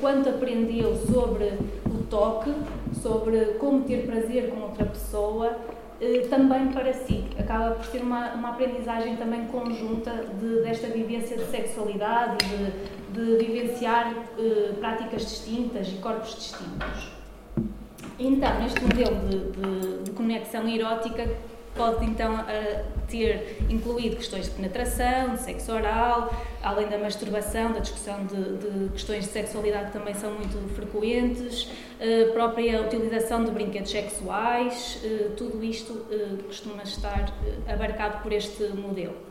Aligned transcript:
quanto 0.00 0.28
aprendeu 0.28 0.96
sobre 0.96 1.52
o 1.86 2.02
toque, 2.08 2.52
sobre 3.02 3.54
como 3.58 3.84
ter 3.84 4.06
prazer 4.06 4.50
com 4.50 4.62
outra 4.62 4.86
pessoa, 4.86 5.56
eh, 6.00 6.26
também 6.28 6.68
para 6.68 6.92
si. 6.92 7.24
Acaba 7.38 7.74
por 7.74 7.84
ser 7.84 8.02
uma, 8.02 8.32
uma 8.32 8.50
aprendizagem 8.50 9.16
também 9.16 9.46
conjunta 9.46 10.10
de, 10.40 10.62
desta 10.62 10.88
vivência 10.88 11.36
de 11.36 11.44
sexualidade 11.44 12.38
de, 13.12 13.36
de 13.36 13.44
vivenciar 13.44 14.14
eh, 14.38 14.72
práticas 14.78 15.22
distintas 15.22 15.88
e 15.88 15.96
corpos 15.96 16.34
distintos. 16.34 17.12
Então, 18.18 18.60
neste 18.60 18.80
modelo 18.82 19.16
de, 19.28 19.38
de, 19.38 20.02
de 20.04 20.10
conexão 20.10 20.68
erótica, 20.68 21.26
pode 21.74 22.04
então 22.04 22.44
ter 23.08 23.58
incluído 23.68 24.16
questões 24.16 24.46
de 24.46 24.50
penetração, 24.52 25.34
de 25.34 25.42
sexo 25.42 25.72
oral, 25.72 26.34
além 26.62 26.88
da 26.88 26.98
masturbação, 26.98 27.72
da 27.72 27.80
discussão 27.80 28.26
de, 28.26 28.58
de 28.58 28.88
questões 28.90 29.24
de 29.24 29.30
sexualidade 29.30 29.86
que 29.86 29.92
também 29.92 30.14
são 30.14 30.32
muito 30.32 30.74
frequentes, 30.74 31.68
a 31.98 32.32
própria 32.32 32.82
utilização 32.82 33.44
de 33.44 33.50
brinquedos 33.50 33.90
sexuais, 33.90 35.00
tudo 35.36 35.62
isto 35.64 36.06
costuma 36.46 36.82
estar 36.82 37.32
abarcado 37.66 38.22
por 38.22 38.32
este 38.32 38.64
modelo. 38.68 39.30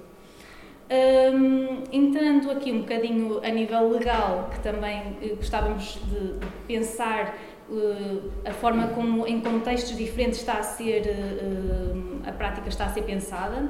Um, 0.91 1.83
entrando 1.91 2.49
aqui 2.49 2.71
um 2.71 2.79
bocadinho 2.79 3.39
a 3.43 3.49
nível 3.49 3.91
legal, 3.91 4.49
que 4.51 4.59
também 4.61 5.17
gostávamos 5.37 5.99
de 6.05 6.33
pensar 6.65 7.37
a 8.45 8.51
forma 8.51 8.87
como 8.89 9.27
em 9.27 9.39
contextos 9.41 9.95
diferentes 9.95 10.39
está 10.39 10.53
a 10.53 10.63
ser 10.63 11.01
uh, 11.01 12.27
a 12.27 12.31
prática 12.31 12.67
está 12.67 12.85
a 12.85 12.89
ser 12.89 13.03
pensada. 13.03 13.69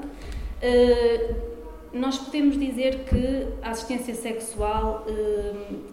Uh, 0.62 1.36
nós 1.92 2.18
podemos 2.18 2.58
dizer 2.58 3.06
que 3.06 3.48
a 3.64 3.72
assistência 3.72 4.14
sexual 4.14 5.06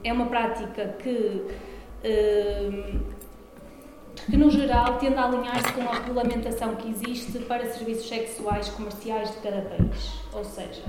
é 0.05 0.13
uma 0.13 0.27
prática 0.27 0.95
que 0.99 1.47
que 4.31 4.37
no 4.37 4.51
geral 4.51 4.99
tende 4.99 5.15
a 5.15 5.25
alinhar-se 5.25 5.73
com 5.73 5.83
a 5.83 5.95
regulamentação 5.95 6.77
que 6.77 6.91
existe 6.91 7.39
para 7.41 7.65
serviços 7.67 8.09
sexuais 8.09 8.69
comerciais 8.69 9.31
de 9.31 9.39
cada 9.39 9.63
país. 9.63 10.21
Ou 10.33 10.45
seja, 10.45 10.83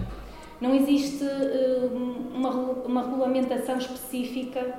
não 0.59 0.75
existe 0.75 1.23
uma, 2.33 2.49
uma 2.51 3.01
regulamentação 3.03 3.77
específica 3.77 4.75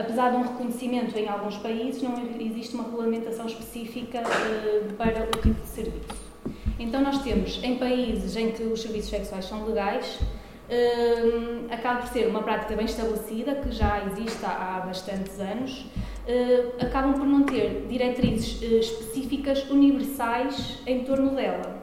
apesar 0.00 0.30
de 0.30 0.36
um 0.36 0.42
reconhecimento 0.42 1.16
em 1.18 1.28
alguns 1.28 1.56
países, 1.58 2.02
não 2.02 2.14
existe 2.40 2.74
uma 2.74 2.84
regulamentação 2.84 3.46
específica 3.46 4.20
uh, 4.20 4.94
para 4.94 5.24
o 5.24 5.30
tipo 5.40 5.60
de 5.60 5.68
serviço. 5.68 6.30
Então, 6.78 7.02
nós 7.02 7.22
temos 7.22 7.62
em 7.62 7.76
países 7.76 8.36
em 8.36 8.52
que 8.52 8.62
os 8.62 8.80
serviços 8.80 9.10
sexuais 9.10 9.44
são 9.44 9.66
legais, 9.66 10.18
uh, 10.18 11.72
acaba 11.72 12.00
por 12.00 12.08
ser 12.08 12.26
uma 12.28 12.42
prática 12.42 12.74
bem 12.74 12.86
estabelecida, 12.86 13.54
que 13.56 13.70
já 13.70 14.02
existe 14.06 14.44
há, 14.44 14.82
bastantes 14.86 15.38
anos, 15.38 15.80
uh, 15.80 16.84
acabam 16.84 17.12
por 17.14 17.26
não 17.26 17.42
ter 17.42 17.86
diretrizes 17.88 18.62
específicas 18.62 19.68
universais 19.70 20.78
em 20.86 21.04
torno 21.04 21.34
dela. 21.34 21.79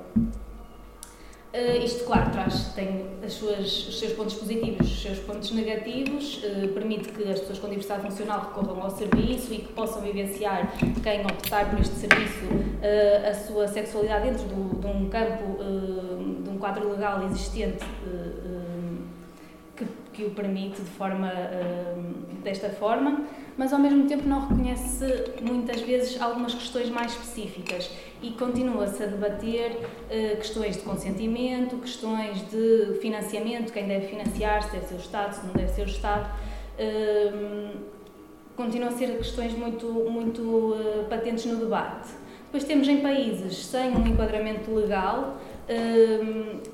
Uh, 1.57 1.83
isto, 1.83 2.03
claro, 2.03 2.29
traz, 2.29 2.71
tem 2.75 3.07
as 3.25 3.33
suas, 3.33 3.87
os 3.87 3.97
seus 3.97 4.13
pontos 4.13 4.35
positivos, 4.35 4.91
os 4.91 5.01
seus 5.01 5.17
pontos 5.17 5.49
negativos, 5.49 6.43
uh, 6.43 6.67
permite 6.67 7.09
que 7.09 7.23
as 7.23 7.39
pessoas 7.39 7.57
com 7.57 7.67
diversidade 7.67 8.03
funcional 8.03 8.41
recorram 8.41 8.83
ao 8.83 8.91
serviço 8.91 9.51
e 9.51 9.57
que 9.57 9.73
possam 9.73 10.03
vivenciar, 10.03 10.71
quem 11.01 11.21
optar 11.21 11.71
por 11.71 11.79
este 11.79 11.95
serviço, 11.95 12.45
uh, 12.45 13.27
a 13.27 13.33
sua 13.33 13.67
sexualidade 13.67 14.29
dentro 14.29 14.43
do, 14.45 14.79
de 14.79 14.85
um 14.85 15.09
campo, 15.09 15.57
de 16.43 16.49
um 16.51 16.59
quadro 16.59 16.91
legal 16.91 17.25
existente 17.25 17.83
que, 20.17 20.23
o 20.23 20.31
permite 20.31 20.81
de 20.81 20.89
forma, 20.89 21.31
desta 22.43 22.69
forma 22.69 23.25
mas 23.57 23.73
ao 23.73 23.79
mesmo 23.79 24.07
tempo 24.07 24.27
não 24.27 24.47
reconhece 24.47 25.03
muitas 25.41 25.81
vezes 25.81 26.21
algumas 26.21 26.53
questões 26.53 26.89
mais 26.89 27.11
específicas 27.13 27.89
e 28.21 28.29
continua-se 28.31 29.01
a 29.01 29.07
debater 29.07 29.71
uh, 29.71 30.37
questões 30.37 30.77
de 30.77 30.83
consentimento, 30.83 31.77
questões 31.77 32.47
de 32.49 32.99
financiamento, 33.01 33.73
quem 33.73 33.87
deve 33.87 34.07
financiar, 34.07 34.63
se 34.63 34.71
deve 34.73 34.85
ser 34.85 34.95
o 34.95 34.99
Estado, 34.99 35.33
se 35.33 35.45
não 35.47 35.53
deve 35.53 35.71
ser 35.71 35.81
o 35.81 35.89
Estado. 35.89 36.29
Uh, 36.79 37.77
continuam 38.55 38.93
a 38.93 38.95
ser 38.95 39.17
questões 39.17 39.53
muito, 39.53 39.87
muito 39.87 40.41
uh, 40.41 41.05
patentes 41.09 41.45
no 41.45 41.57
debate. 41.57 42.09
Depois 42.45 42.63
temos 42.63 42.87
em 42.87 43.01
países 43.01 43.65
sem 43.65 43.89
um 43.89 44.05
enquadramento 44.05 44.71
legal, 44.71 45.37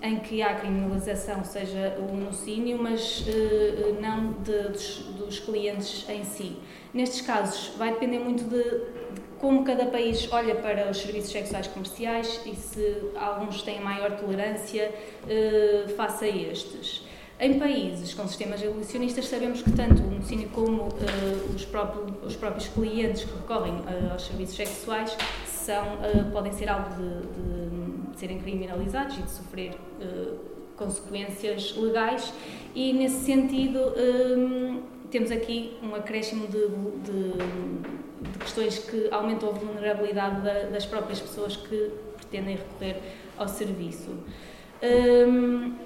em 0.02 0.20
que 0.20 0.42
há 0.42 0.54
criminalização, 0.56 1.44
seja 1.44 1.98
o 1.98 2.14
monocínio, 2.14 2.78
mas 2.82 3.22
uh, 3.22 4.00
não 4.00 4.34
de, 4.44 4.70
dos, 4.70 4.98
dos, 5.18 5.40
clientes 5.40 6.06
em 6.08 6.24
si. 6.24 6.58
Nestes 6.94 7.22
casos, 7.22 7.72
vai 7.76 7.94
depender 7.94 8.20
muito 8.20 8.44
de, 8.44 8.64
de, 8.64 9.22
como 9.40 9.64
cada 9.64 9.88
país 9.88 10.32
olha 10.32 10.56
para 10.56 10.92
os 10.92 10.98
serviços 10.98 11.32
sexuais 11.32 11.66
comerciais 11.68 12.42
e 12.46 12.56
se 12.56 13.12
alguns 13.16 13.64
têm 13.64 13.82
maior 13.82 14.12
tolerância 14.18 14.94
uh, 15.24 15.90
face 15.96 16.26
a 16.26 16.28
estes. 16.28 17.04
Em 17.40 17.58
países 17.58 18.14
com 18.14 18.28
sistemas 18.28 18.62
evolucionistas, 18.62 19.26
sabemos 19.28 19.64
que 19.64 19.72
tanto 19.72 20.04
o 20.04 20.06
monocínio 20.06 20.50
como 20.50 20.84
uh, 20.84 21.56
os, 21.56 21.66
próprios, 21.66 22.12
os, 22.24 22.36
próprios, 22.36 22.68
clientes 22.68 23.24
que 23.24 23.34
recorrem 23.34 23.74
aos 24.12 24.28
serviços 24.28 24.56
sexuais 24.56 25.18
são, 25.48 25.98
podem 26.32 26.52
ser 26.54 26.70
alvo 26.70 26.90
de, 26.96 27.22
de 27.42 27.73
de 28.14 28.20
serem 28.20 28.40
criminalizados 28.40 29.18
e 29.18 29.22
de 29.22 29.32
sofrer 29.32 29.72
uh, 29.72 30.38
consequências 30.78 31.76
legais 31.78 32.34
e 32.74 32.94
nesse 32.94 33.26
sentido 33.26 33.80
um, 33.80 34.82
temos 35.12 35.32
aqui 35.32 35.78
um 35.84 35.94
acréscimo 35.94 36.48
de, 36.48 36.68
de, 36.68 38.32
de, 38.32 38.40
questões 38.40 38.80
que 38.80 39.10
aumentam 39.12 39.50
a 39.50 39.52
vulnerabilidade 39.52 40.42
da, 40.42 40.64
das 40.70 40.86
próprias 40.86 41.20
pessoas 41.20 41.56
que 41.56 41.92
pretendem 42.18 42.56
recorrer 42.56 42.98
ao 43.38 43.48
serviço. 43.48 44.10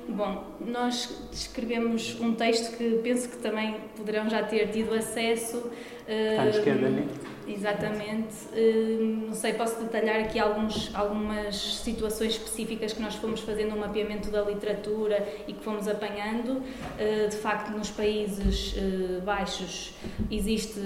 Bom, 0.10 0.44
nós 0.66 1.30
escrevemos 1.32 2.20
um 2.20 2.34
texto 2.34 2.76
que 2.76 3.00
penso 3.04 3.30
que 3.30 3.38
também 3.38 3.76
poderão 3.96 4.30
já 4.30 4.42
ter 4.44 4.70
tido 4.72 4.94
acesso. 4.94 5.70
Está 6.08 6.42
à 6.42 6.50
esquerda, 6.50 6.90
né? 6.90 7.08
Exatamente. 7.48 8.36
Um, 8.54 9.28
não 9.28 9.34
sei, 9.34 9.54
posso 9.54 9.82
detalhar 9.82 10.20
aqui 10.20 10.38
alguns, 10.38 10.94
algumas 10.94 11.56
situações 11.56 12.34
específicas 12.34 12.94
que 12.94 13.02
nós 13.02 13.16
fomos 13.16 13.40
fazendo 13.40 13.74
um 13.74 13.80
mapeamento 13.80 14.30
da 14.30 14.42
literatura 14.42 15.26
e 15.48 15.54
que 15.54 15.64
fomos 15.64 15.88
apanhando. 15.88 16.58
Uh, 16.58 17.30
de 17.30 17.38
facto, 17.38 17.72
nos 17.72 17.90
países 17.90 18.74
uh, 18.74 19.22
baixos 19.22 19.94
existe 20.30 20.80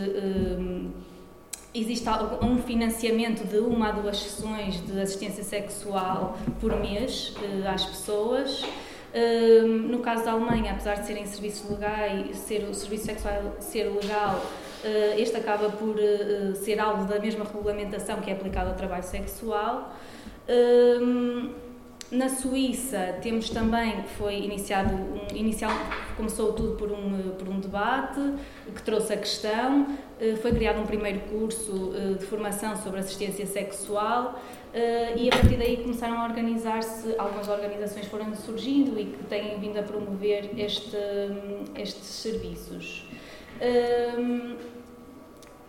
existe 1.73 2.07
um 2.41 2.57
financiamento 2.57 3.45
de 3.47 3.57
uma 3.57 3.89
a 3.89 3.91
duas 3.91 4.17
sessões 4.17 4.85
de 4.85 4.99
assistência 4.99 5.43
sexual 5.43 6.37
por 6.59 6.77
mês 6.79 7.33
uh, 7.37 7.67
às 7.67 7.85
pessoas. 7.85 8.63
Uh, 9.13 9.67
no 9.67 9.99
caso 9.99 10.23
da 10.25 10.31
Alemanha, 10.31 10.71
apesar 10.71 10.95
de 10.95 11.07
serem 11.07 11.25
serviços 11.25 11.69
legais, 11.69 12.37
ser 12.37 12.63
o 12.69 12.73
serviço 12.73 13.05
sexual 13.05 13.55
ser 13.59 13.85
legal, 13.85 14.37
uh, 14.83 15.19
este 15.19 15.37
acaba 15.37 15.69
por 15.69 15.95
ser 16.55 16.79
alvo 16.79 17.05
da 17.05 17.19
mesma 17.19 17.45
regulamentação 17.45 18.21
que 18.21 18.29
é 18.29 18.33
aplicada 18.33 18.69
ao 18.69 18.75
trabalho 18.75 19.03
sexual. 19.03 19.93
Na 22.11 22.27
Suíça 22.27 23.15
temos 23.21 23.49
também, 23.49 24.03
foi 24.17 24.35
iniciado, 24.35 24.93
um, 24.93 25.33
inicial, 25.33 25.71
começou 26.17 26.51
tudo 26.51 26.75
por 26.75 26.91
um, 26.91 27.31
por 27.39 27.47
um 27.47 27.57
debate 27.57 28.19
que 28.75 28.81
trouxe 28.83 29.13
a 29.13 29.17
questão, 29.17 29.87
eh, 30.19 30.35
foi 30.35 30.51
criado 30.51 30.81
um 30.81 30.85
primeiro 30.85 31.21
curso 31.21 31.93
eh, 31.95 32.15
de 32.15 32.25
formação 32.25 32.75
sobre 32.75 32.99
assistência 32.99 33.45
sexual 33.45 34.37
eh, 34.73 35.13
e 35.15 35.29
a 35.29 35.31
partir 35.31 35.55
daí 35.55 35.77
começaram 35.77 36.19
a 36.19 36.25
organizar-se, 36.25 37.15
algumas 37.17 37.47
organizações 37.47 38.07
foram 38.07 38.35
surgindo 38.35 38.99
e 38.99 39.05
que 39.05 39.23
têm 39.29 39.57
vindo 39.57 39.79
a 39.79 39.83
promover 39.83 40.49
este, 40.59 40.97
estes 41.77 42.07
serviços. 42.07 43.07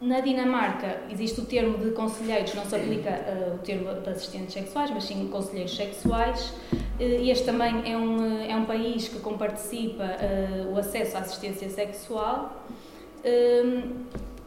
Na 0.03 0.19
Dinamarca 0.19 1.03
existe 1.09 1.41
o 1.41 1.45
termo 1.45 1.79
de 1.79 1.93
conselheiros, 1.93 2.53
não 2.55 2.65
se 2.65 2.75
aplica 2.75 3.11
uh, 3.11 3.55
o 3.55 3.59
termo 3.59 3.95
de 4.01 4.11
assistentes 4.11 4.53
sexuais, 4.53 4.91
mas 4.91 5.05
sim 5.05 5.29
conselheiros 5.29 5.77
sexuais. 5.77 6.53
Uh, 6.73 7.31
este 7.31 7.45
também 7.45 7.89
é 7.89 7.97
um, 7.97 8.43
é 8.43 8.57
um 8.57 8.65
país 8.65 9.07
que 9.07 9.21
comparticipa 9.21 10.03
uh, 10.03 10.75
o 10.75 10.77
acesso 10.77 11.17
à 11.17 11.21
assistência 11.21 11.71
sexual 11.71 12.67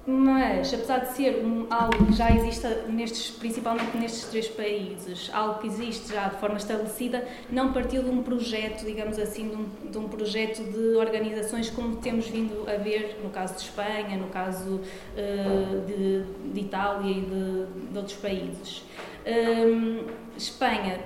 mas 0.07 0.71
apesar 0.71 0.99
de 0.99 1.13
ser 1.13 1.43
um, 1.43 1.65
algo 1.69 2.05
que 2.05 2.13
já 2.13 2.29
existe 2.29 2.67
nestes, 2.89 3.31
principalmente 3.31 3.97
nestes 3.97 4.25
três 4.25 4.47
países, 4.47 5.31
algo 5.33 5.59
que 5.59 5.67
existe 5.67 6.13
já 6.13 6.27
de 6.27 6.39
forma 6.39 6.57
estabelecida, 6.57 7.27
não 7.49 7.73
partiu 7.73 8.03
de 8.03 8.09
um 8.11 8.21
projeto, 8.21 8.85
digamos 8.85 9.17
assim, 9.17 9.49
de 9.49 9.55
um, 9.55 9.89
de 9.91 9.97
um 9.97 10.07
projeto 10.07 10.63
de 10.63 10.95
organizações 10.95 11.71
como 11.71 11.95
temos 11.95 12.27
vindo 12.27 12.69
a 12.69 12.77
ver 12.77 13.19
no 13.23 13.31
caso 13.31 13.55
de 13.55 13.61
Espanha, 13.61 14.15
no 14.17 14.27
caso 14.27 14.75
uh, 14.75 15.85
de, 15.87 16.23
de, 16.53 16.59
Itália 16.59 17.11
e 17.11 17.21
de, 17.21 17.91
de 17.91 17.97
outros 17.97 18.17
países. 18.17 18.83
Um, 19.25 20.05
Espanha 20.37 20.99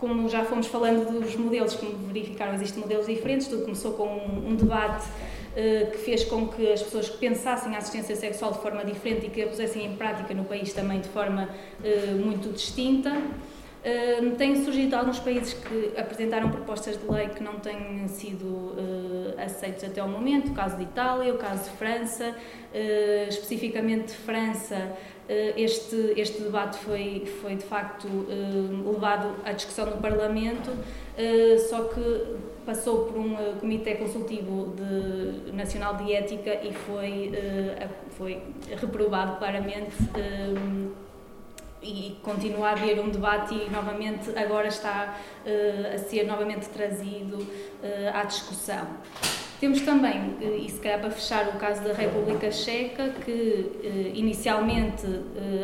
como 0.00 0.28
já 0.28 0.44
fomos 0.44 0.66
falando 0.66 1.20
dos 1.20 1.36
modelos, 1.36 1.74
como 1.74 1.92
verificaram, 2.12 2.54
existem 2.54 2.82
modelos 2.82 3.06
diferentes, 3.06 3.46
tudo 3.46 3.62
começou 3.62 3.92
com 3.92 4.06
um, 4.06 4.48
um 4.48 4.56
debate 4.56 5.06
uh, 5.06 5.90
que 5.90 5.98
fez 5.98 6.24
com 6.24 6.48
que 6.48 6.72
as 6.72 6.82
pessoas 6.82 7.10
pensassem 7.10 7.74
a 7.74 7.78
assistência 7.78 8.16
sexual 8.16 8.52
de 8.52 8.60
forma 8.60 8.84
diferente 8.84 9.26
e 9.26 9.30
que 9.30 9.42
a 9.42 9.46
pusessem 9.46 9.84
em 9.84 9.96
prática 9.96 10.32
no 10.32 10.44
país 10.44 10.72
também 10.72 11.00
de 11.00 11.08
forma 11.08 11.48
uh, 11.84 12.24
muito 12.24 12.50
distinta. 12.52 13.12
Uh, 13.80 14.32
têm 14.36 14.62
surgido 14.62 14.94
alguns 14.94 15.18
países 15.18 15.54
que 15.54 15.98
apresentaram 15.98 16.50
propostas 16.50 17.00
de 17.00 17.10
lei 17.10 17.28
que 17.28 17.42
não 17.42 17.54
têm 17.60 18.06
sido 18.08 18.44
uh, 18.44 19.34
aceitos 19.42 19.82
até 19.82 20.02
o 20.02 20.08
momento, 20.08 20.50
o 20.50 20.54
caso 20.54 20.76
de 20.76 20.82
Itália, 20.82 21.32
o 21.32 21.38
caso 21.38 21.64
de 21.64 21.76
França, 21.78 22.28
uh, 22.28 23.28
especificamente 23.30 24.08
de 24.08 24.14
França, 24.16 24.92
este, 25.56 26.14
este 26.16 26.42
debate 26.42 26.78
foi, 26.78 27.24
foi 27.40 27.54
de 27.54 27.64
facto 27.64 28.08
levado 28.84 29.36
à 29.44 29.52
discussão 29.52 29.86
no 29.86 29.98
Parlamento, 29.98 30.70
só 31.68 31.84
que 31.84 32.36
passou 32.66 33.06
por 33.06 33.18
um 33.18 33.36
comitê 33.60 33.94
consultivo 33.94 34.74
de, 34.74 35.52
nacional 35.52 35.96
de 35.96 36.12
ética 36.12 36.54
e 36.62 36.72
foi, 36.72 37.32
foi 38.16 38.42
reprovado 38.80 39.36
claramente 39.38 39.96
e 41.82 42.18
continua 42.22 42.68
a 42.68 42.72
haver 42.72 43.00
um 43.00 43.08
debate 43.08 43.54
e 43.54 43.70
novamente 43.70 44.30
agora 44.38 44.68
está 44.68 45.16
uh, 45.46 45.94
a 45.94 45.98
ser 45.98 46.24
novamente 46.24 46.68
trazido 46.68 47.36
uh, 47.38 47.46
à 48.14 48.24
discussão. 48.24 48.86
Temos 49.60 49.82
também, 49.82 50.18
uh, 50.40 50.56
e 50.58 50.70
se 50.70 50.80
calhar 50.80 50.98
para 50.98 51.10
fechar, 51.10 51.48
o 51.48 51.58
caso 51.58 51.84
da 51.84 51.92
República 51.92 52.50
Checa, 52.50 53.10
que 53.24 53.70
inicialmente 54.14 55.04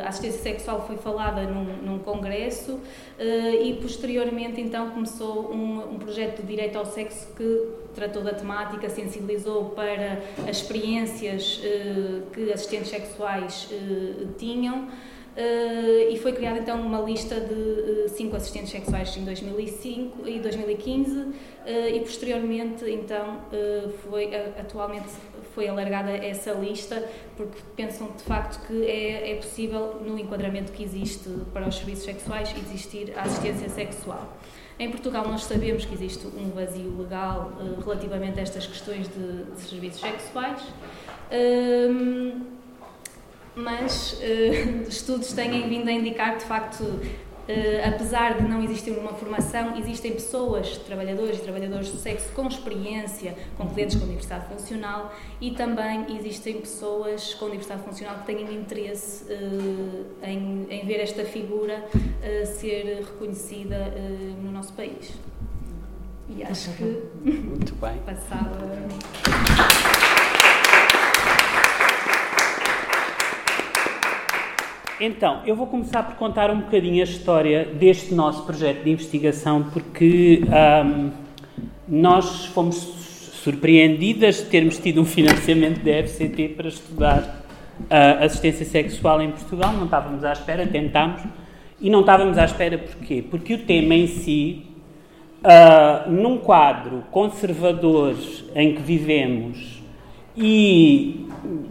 a 0.04 0.08
assistência 0.08 0.43
sexual 0.43 0.87
foi 0.87 0.98
falada 0.98 1.43
num, 1.43 1.64
num 1.82 1.98
congresso 1.98 2.78
e 3.19 3.72
posteriormente 3.81 4.60
então 4.60 4.90
começou 4.90 5.50
um, 5.52 5.94
um 5.94 5.98
projeto 5.98 6.43
de 6.43 6.48
direito 6.48 6.76
ao 6.76 6.84
sexo 6.84 7.28
que 7.34 7.69
tratou 7.94 8.22
da 8.22 8.34
temática, 8.34 8.88
sensibilizou 8.90 9.70
para 9.70 10.20
as 10.48 10.58
experiências 10.58 11.60
que 12.32 12.52
assistentes 12.52 12.90
sexuais 12.90 13.69
tinham. 14.38 14.88
Uh, 15.37 16.11
e 16.11 16.17
foi 16.17 16.33
criada 16.33 16.61
então 16.61 16.81
uma 16.81 16.99
lista 16.99 17.38
de 17.38 17.53
uh, 17.53 18.09
cinco 18.09 18.37
assistentes 18.37 18.71
sexuais 18.71 19.15
em 19.19 19.23
2005 19.23 20.27
e 20.27 20.38
2015 20.38 21.11
uh, 21.12 21.35
eh, 21.67 21.97
e 21.97 22.00
posteriormente 22.00 22.88
então 22.88 23.41
foi 24.11 24.35
atualmente 24.35 25.09
foi 25.55 25.69
alargada 25.69 26.11
essa 26.11 26.53
lista 26.53 27.06
porque 27.37 27.59
pensam 27.77 28.12
de 28.17 28.23
facto 28.23 28.67
que 28.67 28.87
é, 28.87 29.33
é 29.33 29.35
possível 29.37 30.00
no 30.00 30.19
enquadramento 30.19 30.73
que 30.73 30.83
existe 30.83 31.29
para 31.53 31.69
os 31.69 31.77
serviços 31.77 32.06
sexuais 32.06 32.55
existir 32.56 33.12
a 33.15 33.23
assistência 33.23 33.69
sexual. 33.69 34.39
Em 34.79 34.91
Portugal 34.91 35.29
nós 35.29 35.44
sabemos 35.44 35.85
que 35.85 35.93
existe 35.93 36.27
um 36.27 36.49
vazio 36.49 36.97
legal 36.97 37.53
relativamente 37.85 38.39
a 38.39 38.43
estas 38.43 38.67
questões 38.67 39.06
de, 39.09 39.44
de 39.55 39.61
serviços 39.61 40.00
sexuais. 40.00 40.62
Ehm, 41.31 42.56
mas 43.56 44.12
uh, 44.12 44.88
estudos 44.88 45.32
têm 45.32 45.67
vindo 45.69 45.88
a 45.88 45.93
indicar 45.93 46.32
que, 46.35 46.41
de 46.41 46.44
facto, 46.44 46.82
uh, 46.82 47.03
apesar 47.88 48.37
de 48.37 48.47
não 48.47 48.62
existir 48.62 48.91
uma 48.91 49.14
formação, 49.14 49.79
existem 49.79 50.12
pessoas, 50.12 50.76
trabalhadores 50.76 51.38
e 51.38 51.41
trabalhadoras 51.41 51.91
do 51.91 51.97
sexo 51.97 52.31
com 52.35 52.47
experiência, 52.47 53.35
com 53.56 53.67
clientes 53.70 53.97
com 53.97 54.06
diversidade 54.06 54.47
funcional 54.47 55.14
e 55.41 55.53
também 55.53 56.19
existem 56.19 56.61
pessoas 56.61 57.32
com 57.32 57.47
diversidade 57.47 57.82
funcional 57.82 58.19
que 58.19 58.26
têm 58.26 58.55
interesse 58.55 59.25
uh, 59.25 60.06
em, 60.23 60.67
em, 60.69 60.87
ver 60.87 61.00
esta 61.00 61.25
figura 61.25 61.88
ser 62.58 63.05
reconhecida 63.05 63.93
no 64.43 64.50
nosso 64.50 64.73
país. 64.75 65.14
E 66.29 66.43
acho 66.43 66.73
que 66.73 67.03
Muito 67.23 67.75
bem. 67.76 67.99
passava. 68.05 69.95
Então, 74.98 75.43
eu 75.44 75.54
vou 75.54 75.66
começar 75.66 76.02
por 76.04 76.16
contar 76.16 76.50
um 76.50 76.60
bocadinho 76.60 77.02
a 77.02 77.04
história 77.04 77.66
deste 77.66 78.14
nosso 78.14 78.44
projeto 78.44 78.82
de 78.82 78.90
investigação, 78.90 79.64
porque 79.64 80.43
um, 80.46 81.10
nós 81.87 82.46
fomos 82.46 82.76
surpreendidas 82.76 84.37
de 84.37 84.44
termos 84.44 84.78
tido 84.78 85.02
um 85.02 85.04
financiamento 85.04 85.84
da 85.84 86.02
FCT 86.02 86.48
para 86.56 86.69
estudar 86.69 87.44
uh, 87.81 88.25
assistência 88.25 88.64
sexual 88.64 89.20
em 89.20 89.32
Portugal. 89.32 89.70
Não 89.75 89.84
estávamos 89.84 90.25
à 90.25 90.32
espera, 90.32 90.66
tentámos. 90.66 91.20
E 91.78 91.90
não 91.90 92.00
estávamos 92.00 92.38
à 92.38 92.46
espera 92.46 92.78
porquê? 92.78 93.22
Porque 93.31 93.52
o 93.52 93.58
tema 93.58 93.94
em 93.94 94.06
si, 94.06 94.64
uh, 95.44 96.10
num 96.10 96.38
quadro 96.38 97.04
conservador 97.10 98.16
em 98.54 98.75
que 98.75 98.81
vivemos 98.81 99.82
e, 100.34 101.26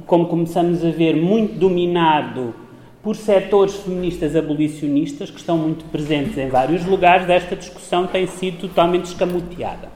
como 0.06 0.28
começamos 0.28 0.86
a 0.86 0.92
ver, 0.92 1.16
muito 1.16 1.58
dominado 1.58 2.65
por 3.06 3.16
setores 3.16 3.76
feministas 3.76 4.36
abolicionistas 4.36 5.30
que 5.30 5.38
estão 5.38 5.60
muito 5.60 5.86
presentes 5.86 6.40
em 6.40 6.50
vários 6.50 6.84
lugares, 6.86 7.30
esta 7.30 7.56
discussão 7.56 8.08
tem 8.08 8.26
sido 8.26 8.62
totalmente 8.62 9.06
escamoteada. 9.06 9.90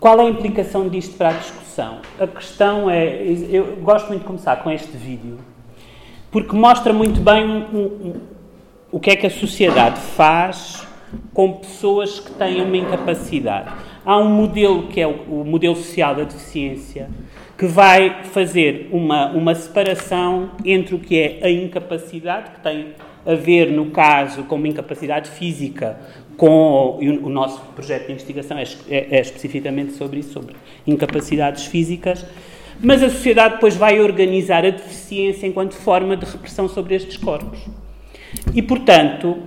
Qual 0.00 0.18
é 0.18 0.26
a 0.26 0.28
implicação 0.28 0.88
disto 0.88 1.16
para 1.16 1.28
a 1.28 1.32
discussão? 1.34 2.00
A 2.18 2.26
questão 2.26 2.90
é. 2.90 3.22
Eu 3.48 3.76
gosto 3.76 4.08
muito 4.08 4.22
de 4.22 4.26
começar 4.26 4.56
com 4.56 4.72
este 4.72 4.96
vídeo, 4.96 5.38
porque 6.32 6.56
mostra 6.56 6.92
muito 6.92 7.20
bem 7.20 7.44
um, 7.44 7.78
um, 7.78 8.14
o 8.90 8.98
que 8.98 9.10
é 9.10 9.14
que 9.14 9.28
a 9.28 9.30
sociedade 9.30 10.00
faz 10.00 10.84
com 11.32 11.52
pessoas 11.52 12.18
que 12.18 12.32
têm 12.32 12.60
uma 12.60 12.76
incapacidade. 12.76 13.70
Há 14.04 14.18
um 14.18 14.28
modelo 14.28 14.88
que 14.88 15.00
é 15.00 15.06
o, 15.06 15.12
o 15.12 15.44
modelo 15.44 15.76
social 15.76 16.12
da 16.16 16.24
deficiência, 16.24 17.08
que 17.62 17.66
vai 17.68 18.24
fazer 18.24 18.88
uma, 18.90 19.30
uma 19.30 19.54
separação 19.54 20.50
entre 20.64 20.96
o 20.96 20.98
que 20.98 21.16
é 21.16 21.38
a 21.44 21.48
incapacidade, 21.48 22.50
que 22.50 22.60
tem 22.60 22.88
a 23.24 23.36
ver, 23.36 23.70
no 23.70 23.92
caso, 23.92 24.42
com 24.42 24.56
uma 24.56 24.66
incapacidade 24.66 25.30
física, 25.30 25.96
com 26.36 26.98
o, 27.00 27.26
o 27.26 27.28
nosso 27.28 27.60
projeto 27.66 28.06
de 28.06 28.14
investigação 28.14 28.58
é, 28.58 28.64
é, 28.88 29.16
é, 29.16 29.20
especificamente 29.20 29.92
sobre 29.92 30.18
isso, 30.18 30.32
sobre 30.32 30.56
incapacidades 30.84 31.66
físicas, 31.66 32.26
mas 32.80 33.00
a 33.00 33.08
sociedade 33.08 33.54
depois 33.54 33.76
vai 33.76 34.00
organizar 34.00 34.66
a 34.66 34.70
deficiência 34.70 35.46
enquanto 35.46 35.74
forma 35.74 36.16
de 36.16 36.26
repressão 36.26 36.68
sobre 36.68 36.96
estes 36.96 37.16
corpos. 37.16 37.60
E, 38.52 38.60
portanto, 38.60 39.38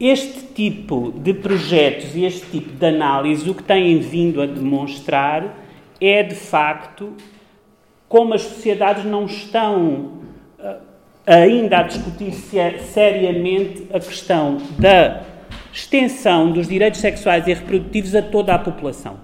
este 0.00 0.44
tipo 0.54 1.12
de 1.14 1.34
projetos 1.34 2.16
e 2.16 2.24
este 2.24 2.46
tipo 2.46 2.72
de 2.72 2.86
análise 2.86 3.50
o 3.50 3.54
que 3.54 3.62
têm 3.62 3.98
vindo 3.98 4.40
a 4.40 4.46
demonstrar 4.46 5.58
é, 6.00 6.22
de 6.22 6.34
facto, 6.34 7.12
como 8.10 8.34
as 8.34 8.42
sociedades 8.42 9.04
não 9.04 9.24
estão 9.24 10.14
uh, 10.58 10.80
ainda 11.24 11.78
a 11.78 11.82
discutir 11.84 12.32
seriamente 12.32 13.86
a 13.94 14.00
questão 14.00 14.58
da 14.76 15.22
extensão 15.72 16.50
dos 16.50 16.66
direitos 16.66 16.98
sexuais 16.98 17.46
e 17.46 17.54
reprodutivos 17.54 18.16
a 18.16 18.20
toda 18.20 18.52
a 18.52 18.58
população. 18.58 19.16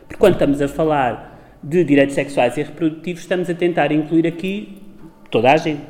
Porque 0.00 0.16
quando 0.18 0.34
estamos 0.34 0.60
a 0.60 0.68
falar 0.68 1.56
de 1.62 1.82
direitos 1.84 2.14
sexuais 2.14 2.58
e 2.58 2.62
reprodutivos, 2.62 3.22
estamos 3.22 3.48
a 3.48 3.54
tentar 3.54 3.90
incluir 3.90 4.26
aqui 4.26 4.76
toda 5.30 5.50
a 5.50 5.56
gente. 5.56 5.80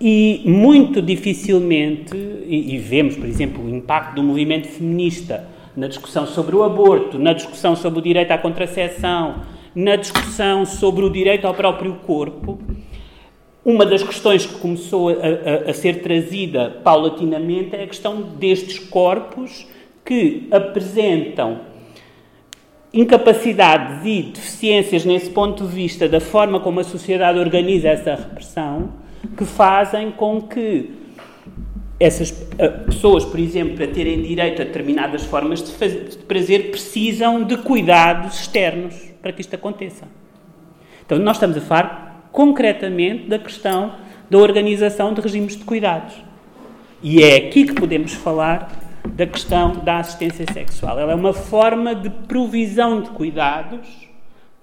E 0.00 0.44
muito 0.46 1.02
dificilmente, 1.02 2.16
e, 2.16 2.74
e 2.74 2.78
vemos, 2.78 3.16
por 3.16 3.26
exemplo, 3.26 3.62
o 3.62 3.68
impacto 3.68 4.14
do 4.14 4.22
movimento 4.22 4.66
feminista 4.66 5.46
na 5.76 5.88
discussão 5.88 6.26
sobre 6.26 6.56
o 6.56 6.62
aborto, 6.62 7.18
na 7.18 7.34
discussão 7.34 7.76
sobre 7.76 7.98
o 7.98 8.02
direito 8.02 8.30
à 8.30 8.38
contracepção, 8.38 9.42
na 9.76 9.94
discussão 9.94 10.64
sobre 10.64 11.04
o 11.04 11.10
direito 11.10 11.46
ao 11.46 11.52
próprio 11.52 11.96
corpo, 12.06 12.58
uma 13.62 13.84
das 13.84 14.02
questões 14.02 14.46
que 14.46 14.54
começou 14.54 15.10
a, 15.10 15.12
a, 15.12 15.70
a, 15.70 15.74
ser 15.74 16.00
trazida 16.00 16.80
paulatinamente 16.82 17.76
é 17.76 17.82
a 17.82 17.86
questão 17.86 18.22
destes 18.22 18.78
corpos 18.78 19.66
que 20.02 20.48
apresentam 20.50 21.60
incapacidades 22.90 24.06
e 24.06 24.22
deficiências 24.22 25.04
nesse 25.04 25.28
ponto 25.28 25.66
de 25.66 25.74
vista 25.74 26.08
da 26.08 26.20
forma 26.20 26.58
como 26.58 26.80
a 26.80 26.84
sociedade 26.84 27.38
organiza 27.38 27.88
essa 27.88 28.14
repressão, 28.14 28.94
que 29.36 29.44
fazem 29.44 30.10
com 30.10 30.40
que 30.40 30.90
essas 32.00 32.30
uh, 32.30 32.84
pessoas, 32.86 33.26
por 33.26 33.38
exemplo, 33.38 33.76
para 33.76 33.88
terem 33.88 34.22
direito 34.22 34.62
a 34.62 34.64
determinadas 34.64 35.24
formas 35.24 35.62
de, 35.62 35.72
fazer, 35.72 36.04
de 36.04 36.16
prazer, 36.18 36.70
precisam 36.70 37.44
de 37.44 37.58
cuidados 37.58 38.40
externos 38.40 39.15
para 39.26 39.32
que 39.32 39.40
isto 39.40 39.56
aconteça. 39.56 40.06
Então, 41.04 41.18
nós 41.18 41.36
estamos 41.36 41.56
a 41.56 41.60
falar 41.60 42.28
concretamente 42.30 43.26
da 43.26 43.40
questão 43.40 43.96
da 44.30 44.38
organização 44.38 45.12
de 45.12 45.20
regimes 45.20 45.56
de 45.56 45.64
cuidados. 45.64 46.14
E 47.02 47.24
é 47.24 47.36
aqui 47.36 47.64
que 47.64 47.72
podemos 47.72 48.12
falar 48.12 48.70
da 49.04 49.26
questão 49.26 49.78
da 49.82 49.98
assistência 49.98 50.46
sexual. 50.52 50.98
Ela 50.98 51.10
é 51.10 51.14
uma 51.16 51.32
forma 51.32 51.92
de 51.92 52.08
provisão 52.08 53.00
de 53.00 53.10
cuidados 53.10 53.88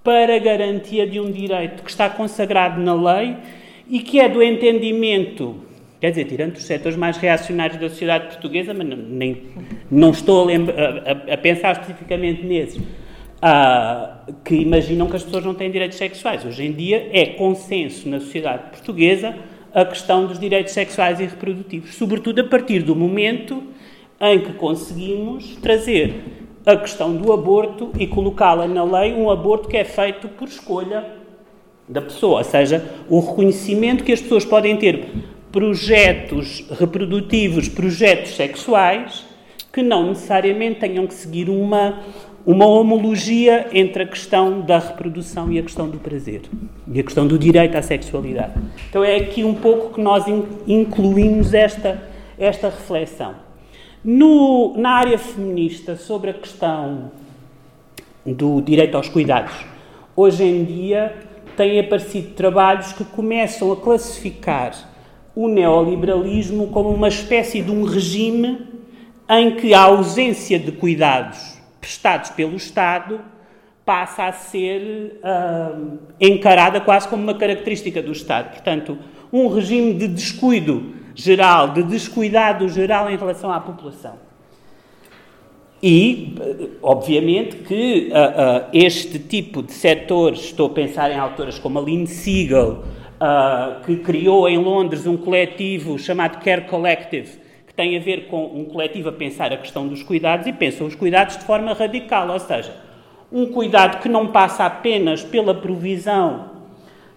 para 0.01 0.39
garantia 0.39 1.05
de 1.05 1.19
um 1.19 1.29
direito 1.29 1.83
que 1.83 1.89
está 1.89 2.09
consagrado 2.09 2.79
na 2.79 2.93
lei 2.93 3.35
e 3.89 3.99
que 3.99 4.17
é 4.19 4.29
do 4.29 4.41
entendimento 4.41 5.59
quer 5.99 6.09
dizer, 6.09 6.25
tirando 6.25 6.57
os 6.57 6.63
setores 6.63 6.97
mais 6.97 7.15
reacionários 7.15 7.79
da 7.79 7.87
sociedade 7.87 8.27
portuguesa, 8.27 8.73
mas 8.73 8.85
não, 8.85 8.97
nem, 8.97 9.41
não 9.89 10.09
estou 10.09 10.49
a, 10.49 10.51
a, 10.51 11.33
a 11.35 11.37
pensar 11.37 11.71
especificamente 11.71 12.43
nesses, 12.45 12.81
uh, 13.43 14.33
que 14.43 14.55
imaginam 14.55 15.07
que 15.07 15.17
as 15.17 15.23
pessoas 15.23 15.43
não 15.43 15.53
têm 15.53 15.69
direitos 15.69 15.97
sexuais. 15.97 16.45
Hoje 16.45 16.65
em 16.65 16.71
dia 16.71 17.09
é 17.11 17.25
consenso 17.25 18.07
na 18.07 18.19
sociedade 18.19 18.69
portuguesa 18.71 19.35
a 19.73 19.83
questão 19.83 20.25
dos 20.25 20.39
direitos 20.39 20.71
sexuais 20.71 21.19
e 21.19 21.25
reprodutivos, 21.25 21.95
sobretudo 21.95 22.41
a 22.41 22.43
partir 22.43 22.83
do 22.83 22.95
momento 22.95 23.63
em 24.21 24.39
que 24.39 24.53
conseguimos 24.53 25.55
trazer 25.57 26.13
a 26.65 26.77
questão 26.77 27.13
do 27.15 27.33
aborto 27.33 27.91
e 27.99 28.07
colocá-la 28.07 28.67
na 28.67 28.83
lei, 28.83 29.13
um 29.13 29.29
aborto 29.29 29.67
que 29.67 29.75
é 29.75 29.83
feito 29.83 30.29
por 30.29 30.47
escolha 30.47 31.05
da 31.89 32.01
pessoa, 32.01 32.37
ou 32.37 32.43
seja, 32.43 32.85
o 33.09 33.19
reconhecimento 33.19 34.03
que 34.03 34.13
as 34.13 34.21
pessoas 34.21 34.45
podem 34.45 34.77
ter 34.77 35.05
projetos 35.51 36.65
reprodutivos, 36.79 37.67
projetos 37.67 38.35
sexuais, 38.35 39.25
que 39.73 39.81
não 39.81 40.09
necessariamente 40.09 40.79
tenham 40.79 41.05
que 41.07 41.13
seguir 41.15 41.49
uma, 41.49 41.99
uma 42.45 42.65
homologia 42.65 43.69
entre 43.71 44.03
a 44.03 44.07
questão 44.07 44.59
da 44.61 44.77
reprodução 44.77 45.51
e 45.51 45.57
a 45.57 45.63
questão 45.63 45.89
do 45.89 45.97
prazer, 45.97 46.41
e 46.87 46.99
a 46.99 47.03
questão 47.03 47.25
do 47.25 47.39
direito 47.39 47.77
à 47.77 47.81
sexualidade. 47.81 48.53
Então 48.89 49.03
é 49.03 49.15
aqui 49.15 49.43
um 49.43 49.53
pouco 49.53 49.93
que 49.93 50.01
nós 50.01 50.25
incluímos 50.67 51.53
esta, 51.53 52.03
esta 52.37 52.67
reflexão. 52.67 53.35
No, 54.03 54.73
na 54.77 54.91
área 54.91 55.17
feminista, 55.17 55.95
sobre 55.95 56.31
a 56.31 56.33
questão 56.33 57.11
do 58.25 58.61
direito 58.61 58.97
aos 58.97 59.07
cuidados, 59.07 59.53
hoje 60.13 60.43
em 60.43 60.65
dia 60.65 61.15
têm 61.55 61.79
aparecido 61.79 62.33
trabalhos 62.33 62.91
que 62.91 63.05
começam 63.05 63.71
a 63.71 63.77
classificar 63.77 64.91
o 65.33 65.47
neoliberalismo 65.47 66.67
como 66.67 66.89
uma 66.89 67.07
espécie 67.07 67.61
de 67.61 67.71
um 67.71 67.83
regime 67.83 68.67
em 69.29 69.55
que 69.55 69.73
a 69.73 69.83
ausência 69.83 70.59
de 70.59 70.71
cuidados 70.73 71.62
prestados 71.83 72.29
pelo 72.29 72.55
Estado 72.55 73.19
passa 73.85 74.23
a 74.23 74.31
ser 74.31 75.19
uh, 75.21 75.99
encarada 76.17 76.79
quase 76.79 77.09
como 77.09 77.21
uma 77.21 77.33
característica 77.33 78.01
do 78.01 78.13
Estado. 78.13 78.51
Portanto, 78.51 78.97
um 79.31 79.49
regime 79.49 79.93
de 79.93 80.07
descuido 80.07 80.93
geral, 81.13 81.73
de 81.73 81.83
descuidado 81.83 82.69
geral 82.69 83.09
em 83.09 83.17
relação 83.17 83.51
à 83.51 83.59
população. 83.59 84.15
E, 85.85 86.35
obviamente, 86.81 87.57
que 87.57 88.09
uh, 88.09 88.13
uh, 88.13 88.69
este 88.71 89.19
tipo 89.19 89.61
de 89.61 89.73
setores, 89.73 90.39
estou 90.39 90.67
a 90.67 90.69
pensar 90.69 91.11
em 91.11 91.19
autoras 91.19 91.59
como 91.59 91.77
a 91.79 91.81
Lynn 91.81 92.05
Siegel, 92.05 92.83
que 93.85 93.97
criou 93.97 94.49
em 94.49 94.57
Londres 94.57 95.07
um 95.07 95.15
coletivo 95.15 95.97
chamado 95.97 96.43
Care 96.43 96.63
Collective, 96.63 97.39
que 97.73 97.75
tem 97.75 97.97
a 97.97 97.99
ver 97.99 98.27
com 98.27 98.45
um 98.45 98.65
coletivo 98.65 99.09
a 99.09 99.11
pensar 99.11 99.51
a 99.51 99.57
questão 99.57 99.87
dos 99.87 100.03
cuidados 100.03 100.45
e 100.45 100.53
pensa 100.53 100.83
os 100.83 100.93
cuidados 100.93 101.37
de 101.37 101.43
forma 101.43 101.73
radical, 101.73 102.29
ou 102.29 102.39
seja, 102.39 102.73
um 103.31 103.47
cuidado 103.47 103.99
que 103.99 104.07
não 104.07 104.27
passa 104.27 104.65
apenas 104.65 105.23
pela 105.23 105.55
provisão 105.55 106.51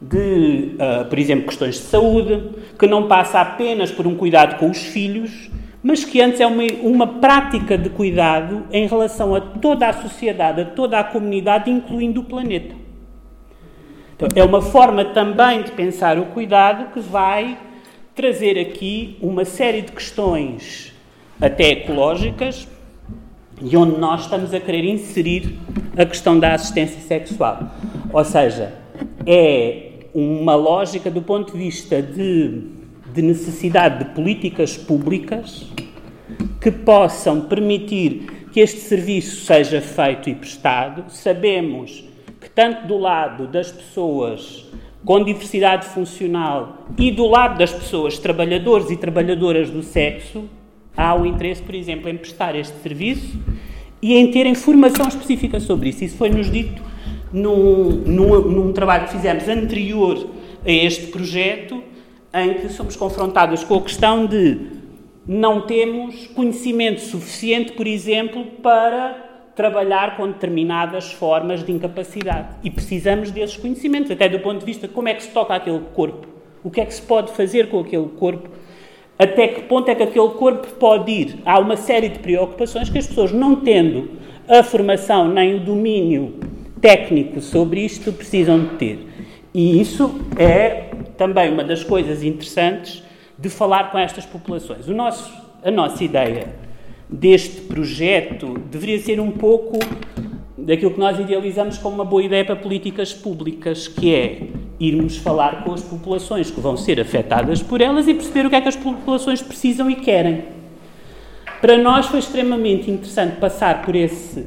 de, 0.01 0.77
uh, 0.77 1.05
por 1.09 1.19
exemplo, 1.19 1.47
questões 1.47 1.75
de 1.75 1.83
saúde, 1.83 2.51
que 2.79 2.87
não 2.87 3.07
passa 3.07 3.41
apenas 3.41 3.91
por 3.91 4.07
um 4.07 4.15
cuidado 4.15 4.59
com 4.59 4.71
os 4.71 4.79
filhos, 4.79 5.51
mas 5.83 6.05
que 6.05 6.21
antes 6.21 6.41
é 6.41 6.47
uma, 6.47 6.63
uma 6.83 7.07
prática 7.07 7.77
de 7.77 7.91
cuidado 7.91 8.65
em 8.73 8.87
relação 8.87 9.35
a 9.35 9.41
toda 9.41 9.89
a 9.89 9.93
sociedade, 9.93 10.63
a 10.63 10.65
toda 10.65 10.99
a 10.99 11.05
comunidade, 11.05 11.71
incluindo 11.71 12.23
o 12.23 12.25
planeta. 12.25 12.75
Então, 14.17 14.29
é 14.35 14.43
uma 14.43 14.63
forma 14.63 15.05
também 15.05 15.63
de 15.63 15.71
pensar 15.73 16.19
o 16.19 16.27
cuidado 16.27 16.93
que 16.93 17.01
vai 17.01 17.59
trazer 18.17 18.59
aqui 18.59 19.19
uma 19.21 19.45
série 19.45 19.83
de 19.83 19.93
questões, 19.93 20.91
até 21.39 21.73
ecológicas, 21.73 22.67
e 23.61 23.77
onde 23.77 24.01
nós 24.01 24.23
estamos 24.23 24.55
a 24.55 24.59
querer 24.59 24.85
inserir 24.85 25.59
a 25.95 26.07
questão 26.07 26.39
da 26.39 26.55
assistência 26.55 26.99
sexual. 27.03 27.71
Ou 28.11 28.25
seja, 28.25 28.73
é 29.27 29.91
uma 30.15 30.55
lógica 30.55 31.11
do 31.11 31.21
ponto 31.21 31.53
de 31.53 31.59
vista 31.59 32.01
de, 32.01 32.63
de 33.13 33.21
necessidade 33.21 34.03
de 34.03 34.15
políticas 34.15 34.79
públicas 34.79 35.67
que 36.59 36.71
possam 36.71 37.43
permitir 37.43 38.49
que 38.51 38.61
este 38.61 38.81
serviço 38.81 39.45
seja 39.45 39.83
feito 39.83 40.31
e 40.31 40.35
prestado. 40.35 41.05
Sabemos 41.11 42.03
que, 42.41 42.49
tanto 42.49 42.87
do 42.87 42.97
lado 42.97 43.47
das 43.47 43.71
pessoas 43.71 44.65
com 45.07 45.23
diversidade 45.23 45.87
funcional 45.87 46.85
e 46.99 47.13
do 47.13 47.29
lado 47.29 47.57
das 47.57 47.73
pessoas 47.73 48.19
trabalhadores 48.19 48.91
e 48.91 48.97
trabalhadoras 48.97 49.71
do 49.71 49.81
sexo, 49.81 50.47
há 50.97 51.15
o 51.15 51.25
interesse, 51.25 51.63
por 51.63 51.77
exemplo, 51.77 52.11
em 52.11 52.17
prestar 52.17 52.57
este 52.57 52.77
serviço 52.83 53.39
e 54.03 54.15
em 54.15 54.33
ter 54.33 54.47
informação 54.47 55.07
específica 55.07 55.61
sobre 55.61 55.91
isso. 55.91 56.03
Isso 56.03 56.17
foi-nos 56.17 56.51
dito 56.51 56.83
num, 57.33 58.03
num, 58.05 58.41
num 58.41 58.73
trabalho 58.73 59.05
que 59.05 59.13
fizemos 59.13 59.49
anterior 59.49 60.29
a 60.65 60.73
este 60.73 61.07
projeto, 61.07 61.81
em 62.35 62.55
que 62.55 62.69
somos 62.71 62.97
confrontados 62.97 63.63
com 63.63 63.77
a 63.77 63.83
questão 63.83 64.27
de 64.27 64.59
não 65.25 65.61
temos 65.61 66.27
conhecimento 66.29 67.01
suficiente, 67.01 67.73
por 67.73 67.87
exemplo, 67.87 68.45
para 68.61 69.25
trabalhar 69.57 70.17
com 70.19 70.29
determinadas 70.29 71.11
formas 71.11 71.65
de 71.65 71.73
incapacidade. 71.73 72.49
E 72.63 72.71
precisamos 72.71 73.31
desses 73.31 73.57
conhecimentos, 73.57 74.11
até 74.11 74.29
do 74.29 74.39
ponto 74.39 74.61
de 74.61 74.67
vista 74.67 74.87
de 74.87 74.93
como 74.93 75.09
é 75.09 75.15
que 75.15 75.23
se 75.23 75.31
toca 75.31 75.55
aquele 75.55 75.81
corpo, 75.95 76.29
o 76.63 76.71
que 76.71 76.81
é 76.81 76.85
que 76.85 76.93
se 76.93 77.01
pode 77.01 77.33
fazer 77.33 77.69
com 77.71 77.81
aquele 77.81 78.09
corpo, 78.11 78.51
até 79.19 79.49
que 79.49 79.63
ponto 79.63 79.91
é 79.91 79.95
que 79.95 80.03
aquele 80.03 80.29
corpo 80.31 80.69
pode 80.75 81.11
ir. 81.11 81.39
Há 81.47 81.59
uma 81.59 81.77
série 81.77 82.11
de 82.11 82.19
preocupações 82.19 82.91
que 82.91 82.99
as 82.99 83.07
pessoas, 83.07 83.33
não 83.33 83.57
tendo 83.57 84.11
a 84.47 84.63
formação 84.63 85.27
nem 85.29 85.55
o 85.55 85.61
domínio 85.61 86.35
técnico 86.81 87.41
sobre 87.41 87.81
isto 87.81 88.13
precisam 88.13 88.61
de 88.61 88.75
ter. 88.77 89.09
E 89.55 89.81
isso 89.81 90.21
é 90.39 90.91
também 91.17 91.51
uma 91.51 91.65
das 91.65 91.83
coisas 91.83 92.23
interessantes 92.23 93.03
de 93.39 93.49
falar 93.49 93.91
com 93.91 93.99
estas 93.99 94.27
populações. 94.27 94.87
O 94.87 94.95
nosso, 94.95 95.33
a 95.65 95.71
nossa 95.71 96.05
ideia 96.05 96.66
deste 97.09 97.63
projeto 97.63 98.55
deveria 98.71 98.99
ser 98.99 99.21
um 99.21 99.31
pouco 99.31 99.79
daquilo 100.57 100.93
que 100.93 100.99
nós 100.99 101.19
idealizamos 101.19 101.79
como 101.79 101.95
uma 101.95 102.05
boa 102.05 102.23
ideia 102.23 102.45
para 102.45 102.57
políticas 102.57 103.13
públicas, 103.13 103.87
que 103.87 104.15
é 104.15 104.49
irmos 104.81 105.17
falar 105.17 105.65
com 105.65 105.73
as 105.73 105.83
populações 105.83 106.51
que 106.51 106.61
vão 106.61 106.77
ser 106.77 107.01
afetadas 107.01 107.63
por 107.63 107.81
elas 107.81 108.09
e 108.09 108.15
perceber 108.15 108.47
o 108.47 108.51
que 108.51 108.57
é 108.57 108.61
que 108.61 108.69
as 108.69 108.77
populações 108.77 109.41
precisam 109.41 109.91
e 109.91 109.97
querem. 109.97 110.45
Para 111.61 111.79
nós 111.79 112.07
foi 112.07 112.19
extremamente 112.19 112.91
interessante 112.91 113.37
passar 113.37 113.83
por 113.83 113.95
esse 113.95 114.47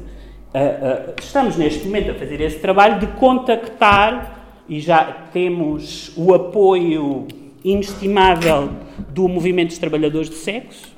Uh, 0.52 1.12
uh, 1.12 1.14
estamos 1.20 1.56
neste 1.56 1.84
momento 1.84 2.10
a 2.10 2.14
fazer 2.14 2.40
esse 2.40 2.58
trabalho 2.58 2.98
de 2.98 3.06
contactar 3.18 4.62
e 4.68 4.80
já 4.80 5.04
temos 5.32 6.10
o 6.16 6.34
apoio 6.34 7.28
inestimável 7.64 8.70
do 9.10 9.28
Movimento 9.28 9.68
dos 9.68 9.78
Trabalhadores 9.78 10.28
do 10.28 10.34
Sexo, 10.34 10.88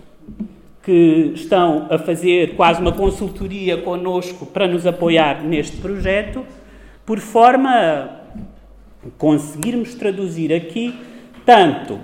que 0.82 1.32
estão 1.34 1.86
a 1.90 1.98
fazer 1.98 2.56
quase 2.56 2.80
uma 2.80 2.92
consultoria 2.92 3.76
connosco 3.78 4.44
para 4.44 4.66
nos 4.66 4.86
apoiar 4.86 5.42
neste 5.42 5.76
projeto, 5.76 6.44
por 7.06 7.20
forma 7.20 7.70
a 7.70 8.08
conseguirmos 9.16 9.94
traduzir 9.94 10.52
aqui 10.52 10.94
tanto 11.46 12.00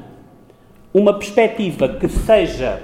uma 0.94 1.14
perspectiva 1.14 1.88
que 1.88 2.08
seja 2.08 2.82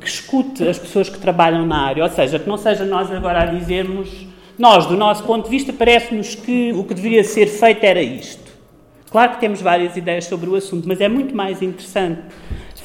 que 0.00 0.06
escute 0.06 0.66
as 0.68 0.78
pessoas 0.78 1.08
que 1.08 1.18
trabalham 1.18 1.66
na 1.66 1.86
área, 1.86 2.04
ou 2.04 2.10
seja, 2.10 2.38
que 2.38 2.48
não 2.48 2.56
seja 2.56 2.84
nós 2.84 3.10
agora 3.10 3.42
a 3.42 3.46
dizermos, 3.46 4.26
nós, 4.56 4.86
do 4.86 4.96
nosso 4.96 5.24
ponto 5.24 5.44
de 5.44 5.50
vista, 5.50 5.72
parece-nos 5.72 6.36
que 6.36 6.72
o 6.72 6.84
que 6.84 6.94
deveria 6.94 7.24
ser 7.24 7.46
feito 7.46 7.82
era 7.82 8.00
isto. 8.00 8.46
Claro 9.10 9.32
que 9.32 9.40
temos 9.40 9.60
várias 9.60 9.96
ideias 9.96 10.26
sobre 10.26 10.48
o 10.48 10.54
assunto, 10.54 10.86
mas 10.86 11.00
é 11.00 11.08
muito 11.08 11.34
mais 11.34 11.62
interessante 11.62 12.20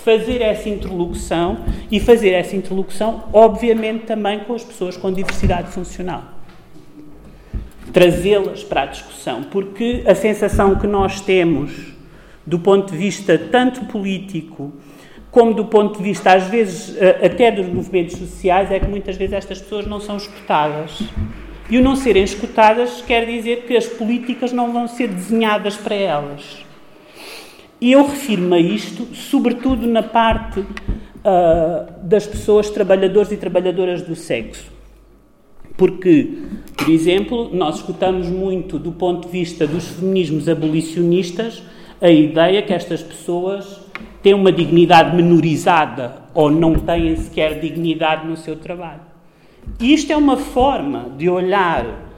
fazer 0.04 0.42
essa 0.42 0.70
interlocução 0.70 1.60
e 1.92 2.00
fazer 2.00 2.32
essa 2.32 2.56
interlocução, 2.56 3.24
obviamente, 3.32 4.06
também 4.06 4.40
com 4.40 4.54
as 4.54 4.64
pessoas 4.64 4.98
com 4.98 5.12
diversidade 5.12 5.70
funcional. 5.70 6.24
Trazê-las 7.94 8.64
para 8.64 8.84
a 8.84 8.86
discussão, 8.86 9.44
porque 9.44 10.04
a 10.06 10.16
sensação 10.16 10.76
que 10.76 10.88
nós 10.88 11.22
temos, 11.22 11.72
do 12.46 12.60
ponto 12.60 12.92
de 12.92 12.98
vista 12.98 13.38
tanto 13.38 13.86
político 13.86 14.72
como 15.32 15.54
do 15.54 15.64
ponto 15.64 15.98
de 15.98 16.04
vista, 16.04 16.34
às 16.34 16.44
vezes, 16.48 16.98
eh, 16.98 17.26
até 17.26 17.50
dos 17.50 17.66
movimentos 17.66 18.18
sociais, 18.18 18.70
é 18.70 18.82
que 18.82 18.88
muitas 18.88 19.16
vezes 19.16 19.34
estas 19.34 19.62
pessoas 19.62 19.88
não 19.88 20.02
são 20.02 20.18
escutadas. 20.18 21.00
E 21.70 21.78
o 21.78 21.82
não 21.82 21.96
serem 21.96 22.24
escutadas 22.24 23.02
quer 23.02 23.26
dizer 23.26 23.64
que 23.66 23.78
as 23.78 23.86
políticas 23.86 24.52
não 24.52 24.74
vão 24.74 24.90
ser 24.90 25.08
desenhadas 25.08 25.78
para 25.78 25.96
elas. 25.96 26.66
E 27.82 27.94
eu 27.94 28.06
refiro-me 28.06 28.56
a 28.56 28.60
isto, 28.60 29.08
sobretudo 29.16 29.88
na 29.88 30.04
parte 30.04 30.60
uh, 30.60 31.92
das 32.04 32.28
pessoas 32.28 32.70
trabalhadores 32.70 33.32
e 33.32 33.38
trabalhadoras 33.38 34.04
do 34.04 34.16
sexo. 34.16 34.72
Porque, 35.76 36.44
por 36.78 36.90
exemplo, 36.90 37.50
nós 37.52 37.78
escutamos 37.78 38.28
muito 38.28 38.78
do 38.78 38.92
ponto 38.92 39.28
de 39.28 39.32
vista 39.32 39.66
dos 39.66 39.88
feminismos 39.88 40.48
abolicionistas 40.48 41.64
a 42.00 42.12
ideia 42.12 42.62
que 42.62 42.72
estas 42.72 43.02
pessoas 43.02 43.82
têm 44.22 44.36
uma 44.36 44.52
dignidade 44.52 45.16
menorizada 45.16 46.22
ou 46.36 46.52
não 46.52 46.76
têm 46.76 47.16
sequer 47.16 47.60
dignidade 47.60 48.28
no 48.28 48.38
seu 48.38 48.56
trabalho. 48.58 49.02
E 49.80 49.92
isto 49.92 50.12
é 50.14 50.18
uma 50.18 50.38
forma 50.38 51.12
de 51.18 51.28
olhar 51.28 52.11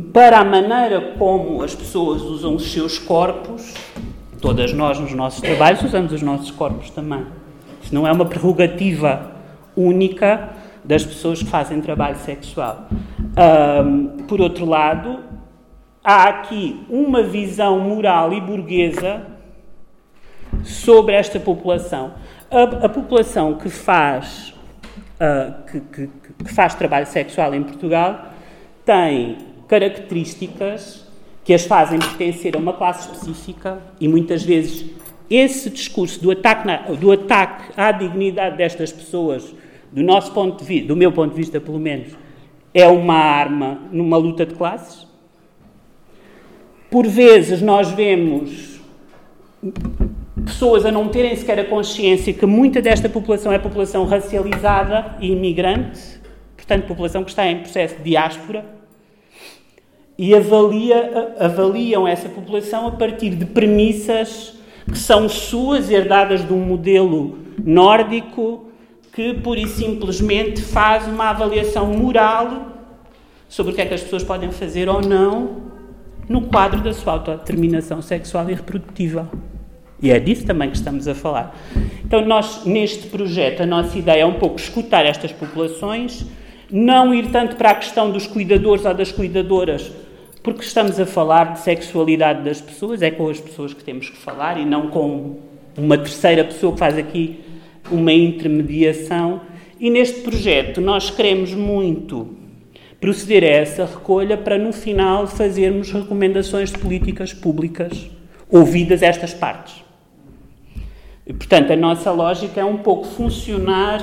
para 0.00 0.38
a 0.38 0.44
maneira 0.44 1.14
como 1.18 1.62
as 1.62 1.74
pessoas 1.74 2.22
usam 2.22 2.54
os 2.54 2.72
seus 2.72 2.98
corpos, 2.98 3.74
todas 4.40 4.72
nós 4.72 4.98
nos 4.98 5.12
nossos 5.12 5.40
trabalhos 5.40 5.82
usamos 5.82 6.12
os 6.12 6.22
nossos 6.22 6.50
corpos 6.50 6.90
também. 6.90 7.26
Isto 7.82 7.94
não 7.94 8.06
é 8.06 8.12
uma 8.12 8.24
prerrogativa 8.24 9.32
única 9.76 10.50
das 10.84 11.04
pessoas 11.04 11.42
que 11.42 11.48
fazem 11.48 11.80
trabalho 11.80 12.16
sexual. 12.16 12.88
Um, 13.36 14.24
por 14.26 14.40
outro 14.40 14.64
lado, 14.64 15.20
há 16.02 16.24
aqui 16.24 16.84
uma 16.88 17.22
visão 17.22 17.78
moral 17.78 18.32
e 18.32 18.40
burguesa 18.40 19.22
sobre 20.62 21.14
esta 21.14 21.38
população. 21.38 22.14
A, 22.50 22.86
a 22.86 22.88
população 22.88 23.54
que 23.54 23.68
faz, 23.68 24.54
uh, 25.20 25.62
que, 25.70 25.80
que, 25.80 26.10
que 26.44 26.52
faz 26.52 26.74
trabalho 26.74 27.06
sexual 27.06 27.54
em 27.54 27.62
Portugal 27.62 28.32
tem 28.84 29.53
características 29.68 31.04
que 31.44 31.52
as 31.52 31.64
fazem 31.64 31.98
pertencer 31.98 32.56
a 32.56 32.58
uma 32.58 32.72
classe 32.72 33.10
específica 33.10 33.78
e 34.00 34.08
muitas 34.08 34.42
vezes 34.42 34.86
esse 35.28 35.70
discurso 35.70 36.20
do 36.20 36.30
ataque, 36.30 36.66
na, 36.66 36.76
do 36.76 37.12
ataque 37.12 37.72
à 37.76 37.92
dignidade 37.92 38.56
destas 38.56 38.92
pessoas, 38.92 39.54
do 39.92 40.02
nosso 40.02 40.32
ponto 40.32 40.58
de 40.58 40.64
vista, 40.64 40.88
do 40.88 40.96
meu 40.96 41.12
ponto 41.12 41.30
de 41.30 41.36
vista 41.36 41.60
pelo 41.60 41.78
menos, 41.78 42.08
é 42.72 42.86
uma 42.88 43.14
arma 43.14 43.82
numa 43.92 44.16
luta 44.16 44.44
de 44.44 44.54
classes. 44.54 45.06
Por 46.90 47.06
vezes 47.06 47.62
nós 47.62 47.90
vemos 47.90 48.80
pessoas 50.44 50.84
a 50.84 50.92
não 50.92 51.08
terem 51.08 51.34
sequer 51.36 51.58
a 51.58 51.64
consciência 51.64 52.32
que 52.32 52.44
muita 52.44 52.82
desta 52.82 53.08
população 53.08 53.52
é 53.52 53.58
população 53.58 54.04
racializada 54.04 55.16
e 55.20 55.32
imigrante, 55.32 56.20
portanto, 56.56 56.86
população 56.86 57.24
que 57.24 57.30
está 57.30 57.46
em 57.46 57.60
processo 57.60 57.96
de 57.96 58.02
diáspora, 58.02 58.64
e 60.16 60.34
avalia, 60.34 61.34
avaliam 61.38 62.06
essa 62.06 62.28
população 62.28 62.86
a 62.86 62.92
partir 62.92 63.30
de 63.30 63.44
premissas 63.44 64.54
que 64.90 64.98
são 64.98 65.28
suas, 65.28 65.90
herdadas 65.90 66.46
de 66.46 66.52
um 66.52 66.60
modelo 66.60 67.38
nórdico, 67.64 68.68
que 69.12 69.34
pura 69.34 69.60
e 69.60 69.68
simplesmente 69.68 70.60
faz 70.60 71.06
uma 71.06 71.30
avaliação 71.30 71.86
moral 71.86 72.72
sobre 73.48 73.72
o 73.72 73.74
que 73.74 73.80
é 73.80 73.86
que 73.86 73.94
as 73.94 74.02
pessoas 74.02 74.24
podem 74.24 74.50
fazer 74.50 74.88
ou 74.88 75.00
não 75.00 75.62
no 76.28 76.42
quadro 76.42 76.80
da 76.80 76.92
sua 76.92 77.14
autodeterminação 77.14 78.02
sexual 78.02 78.48
e 78.50 78.54
reprodutiva. 78.54 79.30
E 80.02 80.10
é 80.10 80.18
disso 80.18 80.44
também 80.44 80.70
que 80.70 80.76
estamos 80.76 81.06
a 81.06 81.14
falar. 81.14 81.56
Então, 82.04 82.24
nós, 82.26 82.64
neste 82.64 83.06
projeto, 83.06 83.62
a 83.62 83.66
nossa 83.66 83.96
ideia 83.96 84.22
é 84.22 84.26
um 84.26 84.34
pouco 84.34 84.56
escutar 84.56 85.06
estas 85.06 85.32
populações, 85.32 86.26
não 86.70 87.14
ir 87.14 87.30
tanto 87.30 87.56
para 87.56 87.70
a 87.70 87.74
questão 87.74 88.10
dos 88.10 88.26
cuidadores 88.26 88.84
ou 88.84 88.92
das 88.92 89.12
cuidadoras, 89.12 89.90
porque 90.44 90.62
estamos 90.62 91.00
a 91.00 91.06
falar 91.06 91.54
de 91.54 91.60
sexualidade 91.60 92.44
das 92.44 92.60
pessoas, 92.60 93.00
é 93.00 93.10
com 93.10 93.30
as 93.30 93.40
pessoas 93.40 93.72
que 93.72 93.82
temos 93.82 94.10
que 94.10 94.16
falar 94.18 94.60
e 94.60 94.66
não 94.66 94.88
com 94.88 95.38
uma 95.74 95.96
terceira 95.96 96.44
pessoa 96.44 96.74
que 96.74 96.78
faz 96.78 96.98
aqui 96.98 97.40
uma 97.90 98.12
intermediação. 98.12 99.40
E 99.80 99.88
neste 99.88 100.20
projeto 100.20 100.82
nós 100.82 101.08
queremos 101.08 101.54
muito 101.54 102.36
proceder 103.00 103.42
a 103.42 103.46
essa 103.46 103.86
recolha 103.86 104.36
para 104.36 104.58
no 104.58 104.70
final 104.70 105.26
fazermos 105.26 105.90
recomendações 105.90 106.70
de 106.70 106.78
políticas 106.78 107.32
públicas 107.32 108.10
ouvidas 108.50 109.02
estas 109.02 109.32
partes. 109.32 109.82
E, 111.26 111.32
portanto, 111.32 111.72
a 111.72 111.76
nossa 111.76 112.10
lógica 112.10 112.60
é 112.60 112.64
um 112.66 112.76
pouco 112.76 113.06
funcionar 113.06 114.02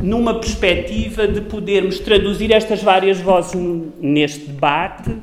numa 0.00 0.38
perspectiva 0.38 1.26
de 1.26 1.40
podermos 1.40 1.98
traduzir 1.98 2.52
estas 2.52 2.80
várias 2.80 3.18
vozes 3.20 3.60
neste 4.00 4.46
debate 4.46 5.16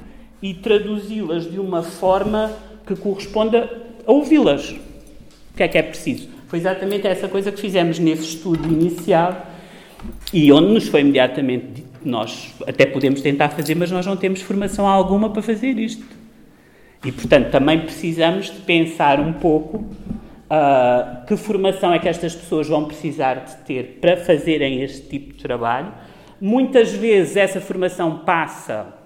e 0.45 0.53
traduzi-las 0.53 1.51
de 1.51 1.60
uma 1.60 1.81
forma 1.81 2.51
que 2.86 2.95
corresponda 2.95 3.67
a 4.05 4.12
ouvi-las. 4.12 4.69
O 4.69 5.58
que 5.58 5.63
é 5.63 5.67
que 5.67 5.75
é 5.75 5.81
preciso? 5.81 6.29
Foi 6.47 6.60
exatamente 6.60 7.08
essa 7.08 7.27
coisa 7.27 7.51
que 7.51 7.60
fizemos 7.60 7.97
nesse 7.97 8.25
estudo 8.25 8.71
inicial 8.71 9.47
e 10.31 10.51
onde 10.51 10.71
nos 10.71 10.88
foi 10.88 11.01
imediatamente 11.01 11.65
dito 11.65 11.95
nós 12.05 12.53
até 12.67 12.86
podemos 12.86 13.21
tentar 13.21 13.49
fazer, 13.49 13.73
mas 13.73 13.89
nós 13.89 14.05
não 14.05 14.15
temos 14.15 14.39
formação 14.39 14.88
alguma 14.88 15.31
para 15.31 15.41
fazer 15.41 15.79
isto. 15.79 16.05
E, 17.03 17.12
portanto, 17.12 17.49
também 17.49 17.79
precisamos 17.79 18.51
de 18.51 18.60
pensar 18.62 19.19
um 19.19 19.34
pouco 19.34 19.77
uh, 19.77 21.25
que 21.25 21.36
formação 21.36 21.91
é 21.91 21.97
que 21.97 22.08
estas 22.08 22.36
pessoas 22.36 22.67
vão 22.67 22.86
precisar 22.86 23.45
de 23.45 23.55
ter 23.65 23.97
para 23.99 24.17
fazerem 24.17 24.84
este 24.84 25.01
tipo 25.08 25.34
de 25.34 25.41
trabalho. 25.41 25.91
Muitas 26.39 26.91
vezes 26.91 27.36
essa 27.36 27.60
formação 27.60 28.19
passa 28.19 29.05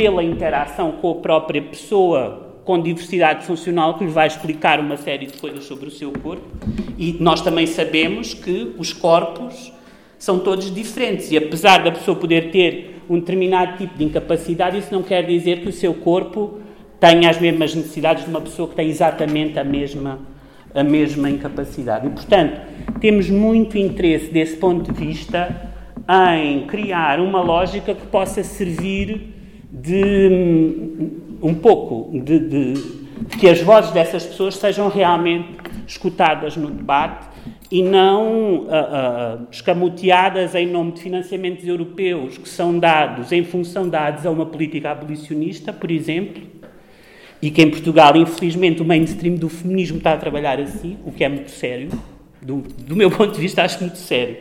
pela 0.00 0.24
interação 0.24 0.92
com 0.92 1.10
a 1.10 1.14
própria 1.16 1.60
pessoa 1.60 2.62
com 2.64 2.80
diversidade 2.80 3.44
funcional 3.44 3.98
que 3.98 4.04
lhe 4.04 4.10
vai 4.10 4.28
explicar 4.28 4.80
uma 4.80 4.96
série 4.96 5.26
de 5.26 5.34
coisas 5.34 5.64
sobre 5.64 5.88
o 5.88 5.90
seu 5.90 6.10
corpo. 6.10 6.48
E 6.96 7.18
nós 7.20 7.42
também 7.42 7.66
sabemos 7.66 8.32
que 8.32 8.74
os 8.78 8.94
corpos 8.94 9.70
são 10.18 10.38
todos 10.38 10.74
diferentes 10.74 11.30
e 11.30 11.36
apesar 11.36 11.84
da 11.84 11.92
pessoa 11.92 12.16
poder 12.16 12.50
ter 12.50 13.02
um 13.10 13.18
determinado 13.18 13.76
tipo 13.76 13.98
de 13.98 14.04
incapacidade, 14.04 14.78
isso 14.78 14.88
não 14.90 15.02
quer 15.02 15.22
dizer 15.26 15.60
que 15.60 15.68
o 15.68 15.72
seu 15.72 15.92
corpo 15.92 16.60
tenha 16.98 17.28
as 17.28 17.38
mesmas 17.38 17.74
necessidades 17.74 18.24
de 18.24 18.30
uma 18.30 18.40
pessoa 18.40 18.68
que 18.70 18.76
tem 18.76 18.88
exatamente 18.88 19.58
a 19.58 19.64
mesma 19.64 20.18
a 20.74 20.82
mesma 20.82 21.28
incapacidade. 21.28 22.06
E, 22.06 22.10
portanto, 22.10 22.58
temos 23.00 23.28
muito 23.28 23.76
interesse 23.76 24.30
desse 24.32 24.56
ponto 24.56 24.90
de 24.90 24.98
vista 24.98 25.74
em 26.38 26.66
criar 26.66 27.20
uma 27.20 27.42
lógica 27.42 27.94
que 27.94 28.06
possa 28.06 28.42
servir 28.42 29.39
de 29.72 30.28
um 31.40 31.54
pouco 31.54 32.10
de, 32.20 32.38
de, 32.38 32.74
de, 32.74 33.36
que 33.38 33.48
as 33.48 33.60
vozes 33.62 33.92
dessas 33.92 34.26
pessoas 34.26 34.56
sejam 34.56 34.88
realmente 34.88 35.48
escutadas 35.86 36.56
no 36.56 36.70
debate 36.70 37.28
e 37.70 37.82
não 37.82 38.58
uh, 38.58 38.66
uh, 38.66 39.46
escamoteadas 39.50 40.54
em 40.56 40.66
nome 40.66 40.92
de 40.92 41.02
financiamentos 41.02 41.66
europeus 41.66 42.36
que 42.36 42.48
são 42.48 42.78
dados 42.78 43.30
em 43.30 43.44
função 43.44 43.88
da 43.88 44.06
adesão 44.06 44.32
a 44.32 44.34
uma 44.34 44.46
política 44.46 44.90
abolicionista, 44.90 45.72
por 45.72 45.90
exemplo, 45.90 46.42
e 47.40 47.50
que 47.50 47.62
em 47.62 47.70
Portugal, 47.70 48.16
infelizmente, 48.16 48.82
o 48.82 48.84
mainstream 48.84 49.36
do 49.36 49.48
feminismo 49.48 49.98
está 49.98 50.12
a 50.12 50.16
trabalhar 50.16 50.60
assim, 50.60 50.98
o 51.06 51.12
que 51.12 51.22
é 51.22 51.28
muito 51.28 51.50
sério, 51.50 51.90
do, 52.42 52.56
do 52.56 52.96
meu 52.96 53.10
ponto 53.10 53.32
de 53.32 53.40
vista, 53.40 53.62
acho 53.62 53.80
muito 53.80 53.98
sério, 53.98 54.38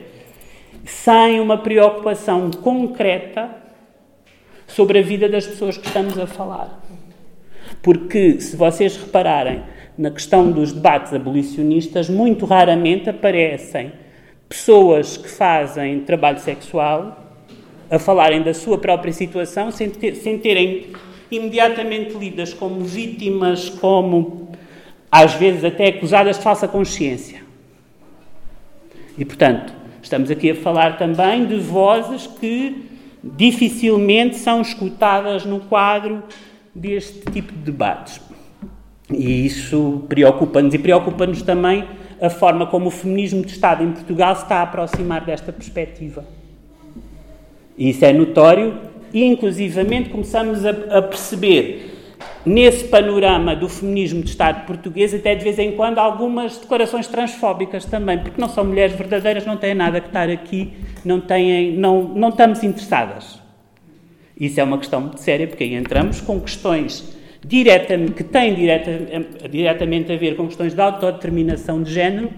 sem 0.84 1.40
uma 1.40 1.58
preocupação 1.58 2.50
concreta 2.50 3.59
sobre 4.80 5.00
a 5.00 5.02
vida 5.02 5.28
das 5.28 5.46
pessoas 5.46 5.78
que 5.78 5.88
estamos 5.88 6.18
a 6.18 6.26
falar. 6.26 6.82
Porque, 7.82 8.40
se 8.40 8.56
vocês 8.56 8.96
repararem 8.96 9.62
na 9.98 10.10
questão 10.10 10.50
dos 10.50 10.72
debates 10.72 11.14
abolicionistas, 11.14 12.10
muito 12.10 12.46
raramente 12.46 13.10
aparecem 13.10 13.92
pessoas 14.48 15.18
que 15.18 15.28
fazem 15.28 16.00
trabalho 16.00 16.40
sexual 16.40 17.36
a 17.92 18.00
falarem 18.00 18.42
da 18.42 18.54
sua 18.54 18.78
própria 18.78 19.12
situação 19.12 19.70
sem, 19.70 19.90
ter, 19.90 20.16
sem 20.16 20.40
terem 20.40 20.94
imediatamente 21.30 22.14
lidas 22.14 22.54
como 22.54 22.80
vítimas, 22.80 23.70
como 23.70 24.48
às 25.12 25.34
vezes 25.34 25.66
até 25.66 25.88
acusadas 25.88 26.38
de 26.38 26.44
falsa 26.44 26.70
consciência. 26.70 27.42
E 29.18 29.26
portanto, 29.26 29.74
estamos 30.02 30.32
aqui 30.32 30.52
a 30.52 30.56
falar 30.56 30.98
também 30.98 31.46
de 31.46 31.58
vozes 31.58 32.28
que 32.28 32.89
dificilmente 33.24 34.38
são 34.38 34.62
escutadas 34.62 35.46
no 35.46 35.60
quadro 35.62 36.24
deste 36.74 37.20
tipo 37.32 37.52
de 37.52 37.60
debates. 37.60 38.22
E 39.12 39.46
isso 39.46 40.04
preocupa-nos 40.08 40.74
e 40.74 40.78
preocupa-nos 40.78 41.42
também 41.42 41.84
a 42.22 42.30
forma 42.30 42.68
como 42.68 42.88
o 42.88 42.92
feminismo 42.92 43.44
de 43.44 43.52
Estado 43.52 43.84
em 43.84 43.92
Portugal 43.92 44.36
se 44.36 44.44
está 44.44 44.58
a 44.58 44.64
aproximar 44.64 45.26
desta 45.26 45.52
perspectiva. 45.52 46.26
Isso 47.78 48.04
é 48.04 48.14
notório 48.14 48.78
e, 49.14 49.24
inclusivamente, 49.24 50.10
começamos 50.10 50.66
a, 50.66 50.72
a 50.98 51.02
perceber 51.02 51.89
nesse 52.46 52.86
panorama 52.86 53.56
do 53.56 53.68
feminismo 53.68 54.22
de 54.22 54.30
Estado 54.30 54.66
português, 54.66 55.14
até 55.14 55.36
de 55.36 55.44
vez 55.44 55.60
em 55.60 55.74
quando, 55.74 56.00
algumas 56.00 56.58
declarações 56.58 57.08
transfóbicas 57.08 57.86
também, 57.86 58.20
porque 58.20 58.40
não 58.40 58.50
são 58.50 58.64
mulheres 58.64 58.96
verdadeiras, 58.96 59.46
não 59.46 59.58
têm 59.58 59.74
nada 59.74 60.00
que 60.00 60.08
estar 60.08 60.30
aqui, 60.30 60.74
não, 61.04 61.20
têm, 61.20 61.74
não, 61.74 62.04
não 62.04 62.30
estamos 62.30 62.64
interessadas. 62.64 63.40
Isso 64.40 64.60
é 64.60 64.64
uma 64.64 64.78
questão 64.78 65.02
muito 65.02 65.20
séria, 65.20 65.48
porque 65.48 65.66
aí 65.66 65.76
entramos 65.76 66.22
com 66.22 66.40
questões 66.40 67.18
direta, 67.46 67.98
que 67.98 68.24
têm 68.24 68.54
direta, 68.54 68.92
diretamente 69.50 70.12
a 70.12 70.18
ver 70.18 70.36
com 70.36 70.48
questões 70.48 70.74
de 70.74 70.82
autodeterminação 70.82 71.84
de 71.84 71.92
género. 71.92 72.30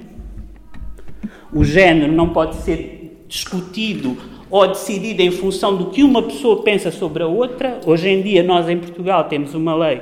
O 1.53 1.63
género 1.63 2.11
não 2.11 2.29
pode 2.29 2.55
ser 2.55 3.23
discutido 3.27 4.17
ou 4.51 4.67
decidido 4.67 5.21
em 5.21 5.31
função 5.31 5.77
do 5.77 5.85
que 5.85 6.03
uma 6.03 6.21
pessoa 6.21 6.61
pensa 6.61 6.91
sobre 6.91 7.23
a 7.23 7.27
outra. 7.27 7.79
Hoje 7.85 8.09
em 8.09 8.21
dia, 8.21 8.43
nós 8.43 8.67
em 8.67 8.77
Portugal 8.77 9.23
temos 9.23 9.55
uma 9.55 9.73
lei 9.73 10.01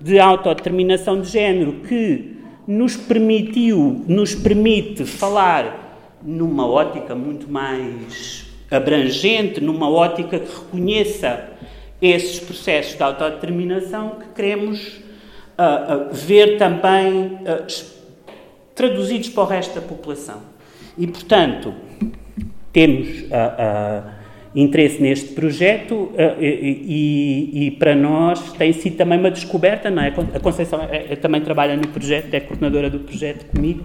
de 0.00 0.18
autodeterminação 0.18 1.20
de 1.20 1.28
género 1.28 1.72
que 1.88 2.36
nos 2.66 2.96
permitiu, 2.96 4.04
nos 4.08 4.34
permite 4.34 5.04
falar 5.04 6.18
numa 6.22 6.66
ótica 6.66 7.14
muito 7.14 7.48
mais 7.48 8.46
abrangente, 8.68 9.60
numa 9.60 9.88
ótica 9.88 10.40
que 10.40 10.52
reconheça 10.52 11.48
esses 12.02 12.40
processos 12.40 12.96
de 12.96 13.02
autodeterminação 13.02 14.16
que 14.20 14.28
queremos 14.34 14.98
uh, 15.56 16.10
uh, 16.10 16.12
ver 16.12 16.58
também 16.58 17.38
uh, 17.42 17.66
traduzidos 18.74 19.28
para 19.28 19.42
o 19.44 19.46
resto 19.46 19.76
da 19.76 19.80
população. 19.80 20.42
E, 20.98 21.06
portanto, 21.06 21.72
temos 22.76 23.08
interesse 24.54 25.00
neste 25.00 25.32
projeto 25.32 26.12
e, 26.38 27.50
e, 27.56 27.66
e, 27.66 27.70
para 27.70 27.94
nós 27.94 28.52
tem 28.52 28.70
sido 28.74 28.96
também 28.96 29.18
uma 29.18 29.30
descoberta, 29.30 29.90
não 29.90 30.02
é? 30.02 30.12
A 30.34 30.40
Conceição 30.40 30.82
é, 30.90 31.12
é, 31.12 31.16
também 31.16 31.40
trabalha 31.40 31.74
no 31.74 31.88
projeto, 31.88 32.34
é 32.34 32.40
coordenadora 32.40 32.90
do 32.90 33.00
projeto 33.00 33.46
comigo 33.46 33.82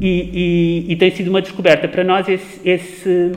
e, 0.00 0.84
e 0.88 0.96
tem 0.96 1.10
sido 1.10 1.28
uma 1.28 1.42
descoberta 1.42 1.88
para 1.88 2.04
nós 2.04 2.28
esse, 2.28 2.60
esse 2.64 3.32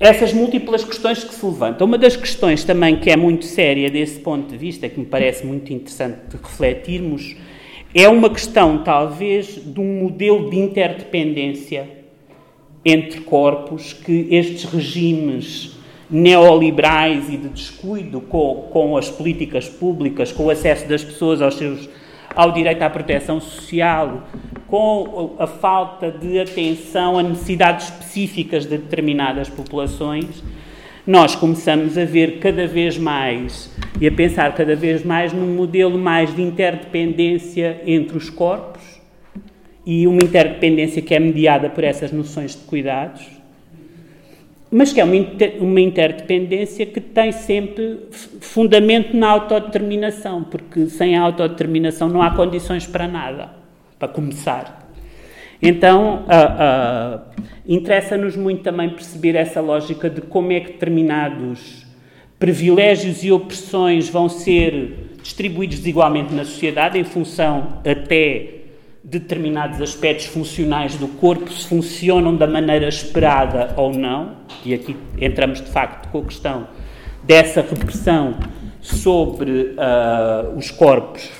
essas 0.00 0.32
múltiplas 0.32 0.84
questões 0.84 1.22
que 1.22 1.34
se 1.34 1.44
levantam. 1.44 1.86
Uma 1.86 1.98
das 1.98 2.16
questões 2.16 2.64
também 2.64 2.96
que 2.96 3.10
é 3.10 3.16
muito 3.16 3.44
séria 3.44 3.90
desse 3.90 4.20
ponto 4.20 4.48
de 4.48 4.56
vista, 4.56 4.88
que 4.88 4.98
me 4.98 5.06
parece 5.06 5.44
muito 5.44 5.70
interessante 5.70 6.18
refletirmos, 6.42 7.36
é 7.94 8.08
uma 8.08 8.30
questão, 8.30 8.78
talvez, 8.84 9.60
de 9.62 9.80
um 9.80 10.00
modelo 10.00 10.48
de 10.48 10.58
interdependência 10.58 11.97
entre 12.88 13.20
corpos 13.20 13.92
que 13.92 14.28
estes 14.30 14.64
regimes 14.64 15.76
neoliberais 16.10 17.28
e 17.28 17.36
de 17.36 17.48
descuido 17.48 18.20
com, 18.20 18.68
com 18.72 18.96
as 18.96 19.10
políticas 19.10 19.68
públicas, 19.68 20.32
com 20.32 20.46
o 20.46 20.50
acesso 20.50 20.88
das 20.88 21.04
pessoas 21.04 21.42
aos 21.42 21.56
seus 21.56 21.88
ao 22.34 22.52
direito 22.52 22.82
à 22.82 22.90
proteção 22.90 23.40
social, 23.40 24.28
com 24.68 25.34
a 25.38 25.46
falta 25.46 26.10
de 26.10 26.38
atenção 26.38 27.18
a 27.18 27.22
necessidades 27.22 27.86
específicas 27.86 28.64
de 28.64 28.78
determinadas 28.78 29.48
populações, 29.48 30.42
nós 31.06 31.34
começamos 31.34 31.98
a 31.98 32.04
ver 32.04 32.38
cada 32.38 32.66
vez 32.66 32.96
mais 32.96 33.74
e 34.00 34.06
a 34.06 34.12
pensar 34.12 34.54
cada 34.54 34.76
vez 34.76 35.04
mais 35.04 35.32
num 35.32 35.54
modelo 35.54 35.98
mais 35.98 36.34
de 36.34 36.42
interdependência 36.42 37.80
entre 37.84 38.16
os 38.16 38.30
corpos 38.30 38.97
e 39.88 40.06
uma 40.06 40.22
interdependência 40.22 41.00
que 41.00 41.14
é 41.14 41.18
mediada 41.18 41.70
por 41.70 41.82
essas 41.82 42.12
noções 42.12 42.52
de 42.52 42.62
cuidados 42.64 43.38
mas 44.70 44.92
que 44.92 45.00
é 45.00 45.04
uma, 45.04 45.14
uma 45.60 45.80
interdependência 45.80 46.84
que 46.84 47.00
tem 47.00 47.32
sempre 47.32 48.00
fundamento 48.40 49.16
na 49.16 49.30
autodeterminação, 49.30 50.44
porque 50.44 50.86
sem 50.86 51.16
a 51.16 51.22
autodeterminação 51.22 52.08
não 52.08 52.20
há 52.20 52.30
condições 52.30 52.86
para 52.86 53.08
nada, 53.08 53.50
para 53.98 54.08
começar. 54.08 54.86
Então, 55.60 56.26
uh, 56.26 57.18
uh, 57.18 57.44
interessa-nos 57.66 58.36
muito 58.36 58.62
também 58.62 58.90
perceber 58.90 59.36
essa 59.36 59.60
lógica 59.60 60.08
de 60.10 60.20
como 60.20 60.52
é 60.52 60.60
que 60.60 60.72
determinados 60.72 61.86
privilégios 62.38 63.24
e 63.24 63.32
opressões 63.32 64.08
vão 64.08 64.28
ser 64.28 65.14
distribuídos 65.22 65.78
desigualmente 65.78 66.32
na 66.32 66.44
sociedade, 66.44 66.98
em 66.98 67.04
função 67.04 67.80
até 67.84 68.57
determinados 69.10 69.80
aspectos 69.80 70.26
funcionais 70.26 70.96
do 70.96 71.08
corpo 71.08 71.50
se 71.50 71.66
funcionam 71.66 72.36
da 72.36 72.46
maneira 72.46 72.86
esperada 72.86 73.72
ou 73.76 73.92
não, 73.92 74.36
e 74.64 74.74
aqui 74.74 74.96
entramos 75.18 75.62
de 75.62 75.70
facto 75.70 76.10
com 76.10 76.18
a 76.18 76.24
questão 76.24 76.68
dessa 77.24 77.62
repressão 77.62 78.38
sobre 78.82 79.50
uh, 79.50 80.56
os 80.56 80.70
corpos 80.70 81.30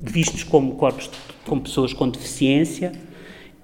vistos 0.00 0.44
como 0.44 0.74
corpos 0.74 1.10
com 1.46 1.58
pessoas 1.58 1.92
com 1.92 2.08
deficiência 2.08 2.92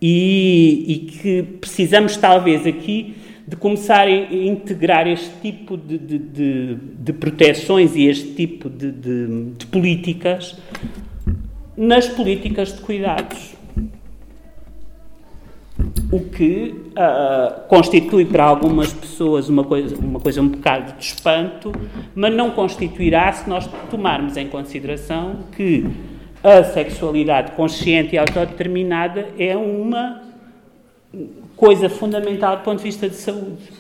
e, 0.01 0.85
e, 0.89 0.99
que 0.99 1.43
precisamos 1.61 2.17
talvez 2.17 2.67
aqui 2.67 3.15
de 3.47 3.57
começar 3.57 4.09
a 4.09 4.11
integrar 4.11 5.07
este 5.07 5.31
tipo 5.43 5.77
de, 5.77 5.99
de, 5.99 6.19
de, 6.19 6.75
de 6.77 7.13
proteções 7.13 7.95
e 7.95 8.07
este 8.07 8.33
tipo 8.35 8.71
de 8.71 9.67
políticas 9.67 10.57
nas 11.83 12.07
políticas 12.07 12.73
de 12.73 12.81
cuidados. 12.81 13.55
O 16.13 16.21
que 16.21 16.77
uh, 16.91 17.67
constitui 17.67 18.25
para 18.25 18.45
algumas 18.45 18.93
pessoas 18.93 19.49
uma 19.49 19.65
coisa, 19.65 19.97
uma 19.97 20.21
coisa 20.21 20.41
um 20.41 20.49
bocado 20.49 20.93
de 20.93 21.05
espanto, 21.05 21.73
mas 22.15 22.33
não 22.33 22.53
constituirá 22.53 23.33
se 23.33 23.49
nós 23.51 23.69
tomarmos 23.91 24.37
em 24.37 24.47
consideração 24.47 25.41
que 25.57 25.85
a 26.45 26.63
sexualidade 26.63 27.51
consciente 27.53 28.15
e 28.15 28.19
autodeterminada 28.19 29.31
é 29.37 29.57
uma 29.57 30.23
coisa 31.57 31.89
fundamental 31.89 32.59
do 32.59 32.63
ponto 32.63 32.79
de 32.79 32.85
vista 32.85 33.09
de 33.09 33.17
saúde. 33.17 33.71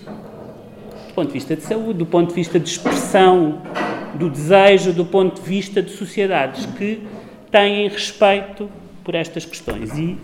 Do 1.08 1.14
ponto 1.14 1.28
de 1.28 1.34
vista 1.34 1.54
de 1.54 1.62
saúde, 1.62 1.98
do 2.00 2.06
ponto 2.06 2.30
de 2.30 2.34
vista 2.34 2.58
de 2.58 2.68
expressão 2.68 3.62
do 4.14 4.28
desejo, 4.28 4.92
do 4.92 5.04
ponto 5.04 5.40
de 5.40 5.48
vista 5.48 5.80
de 5.80 5.92
sociedades 5.92 6.66
que 6.66 7.00
têm 7.52 7.86
respeito 7.86 8.68
por 9.04 9.14
estas 9.14 9.44
questões. 9.44 9.96
E 9.96 10.18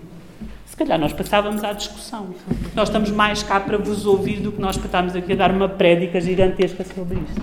se 0.67 0.77
calhar 0.77 0.99
nós 0.99 1.13
passávamos 1.13 1.63
à 1.63 1.73
discussão. 1.73 2.35
Nós 2.75 2.89
estamos 2.89 3.11
mais 3.11 3.43
cá 3.43 3.61
para 3.61 3.77
vos 3.77 4.07
ouvir 4.07 4.41
do 4.41 4.51
que 4.51 4.61
nós 4.61 4.77
para 4.77 4.87
estarmos 4.87 5.15
aqui 5.15 5.35
a 5.35 5.37
dar 5.37 5.53
uma 5.53 5.69
prédica 5.69 6.21
gigantesca 6.21 6.85
sobre 6.85 7.19
isto. 7.19 7.43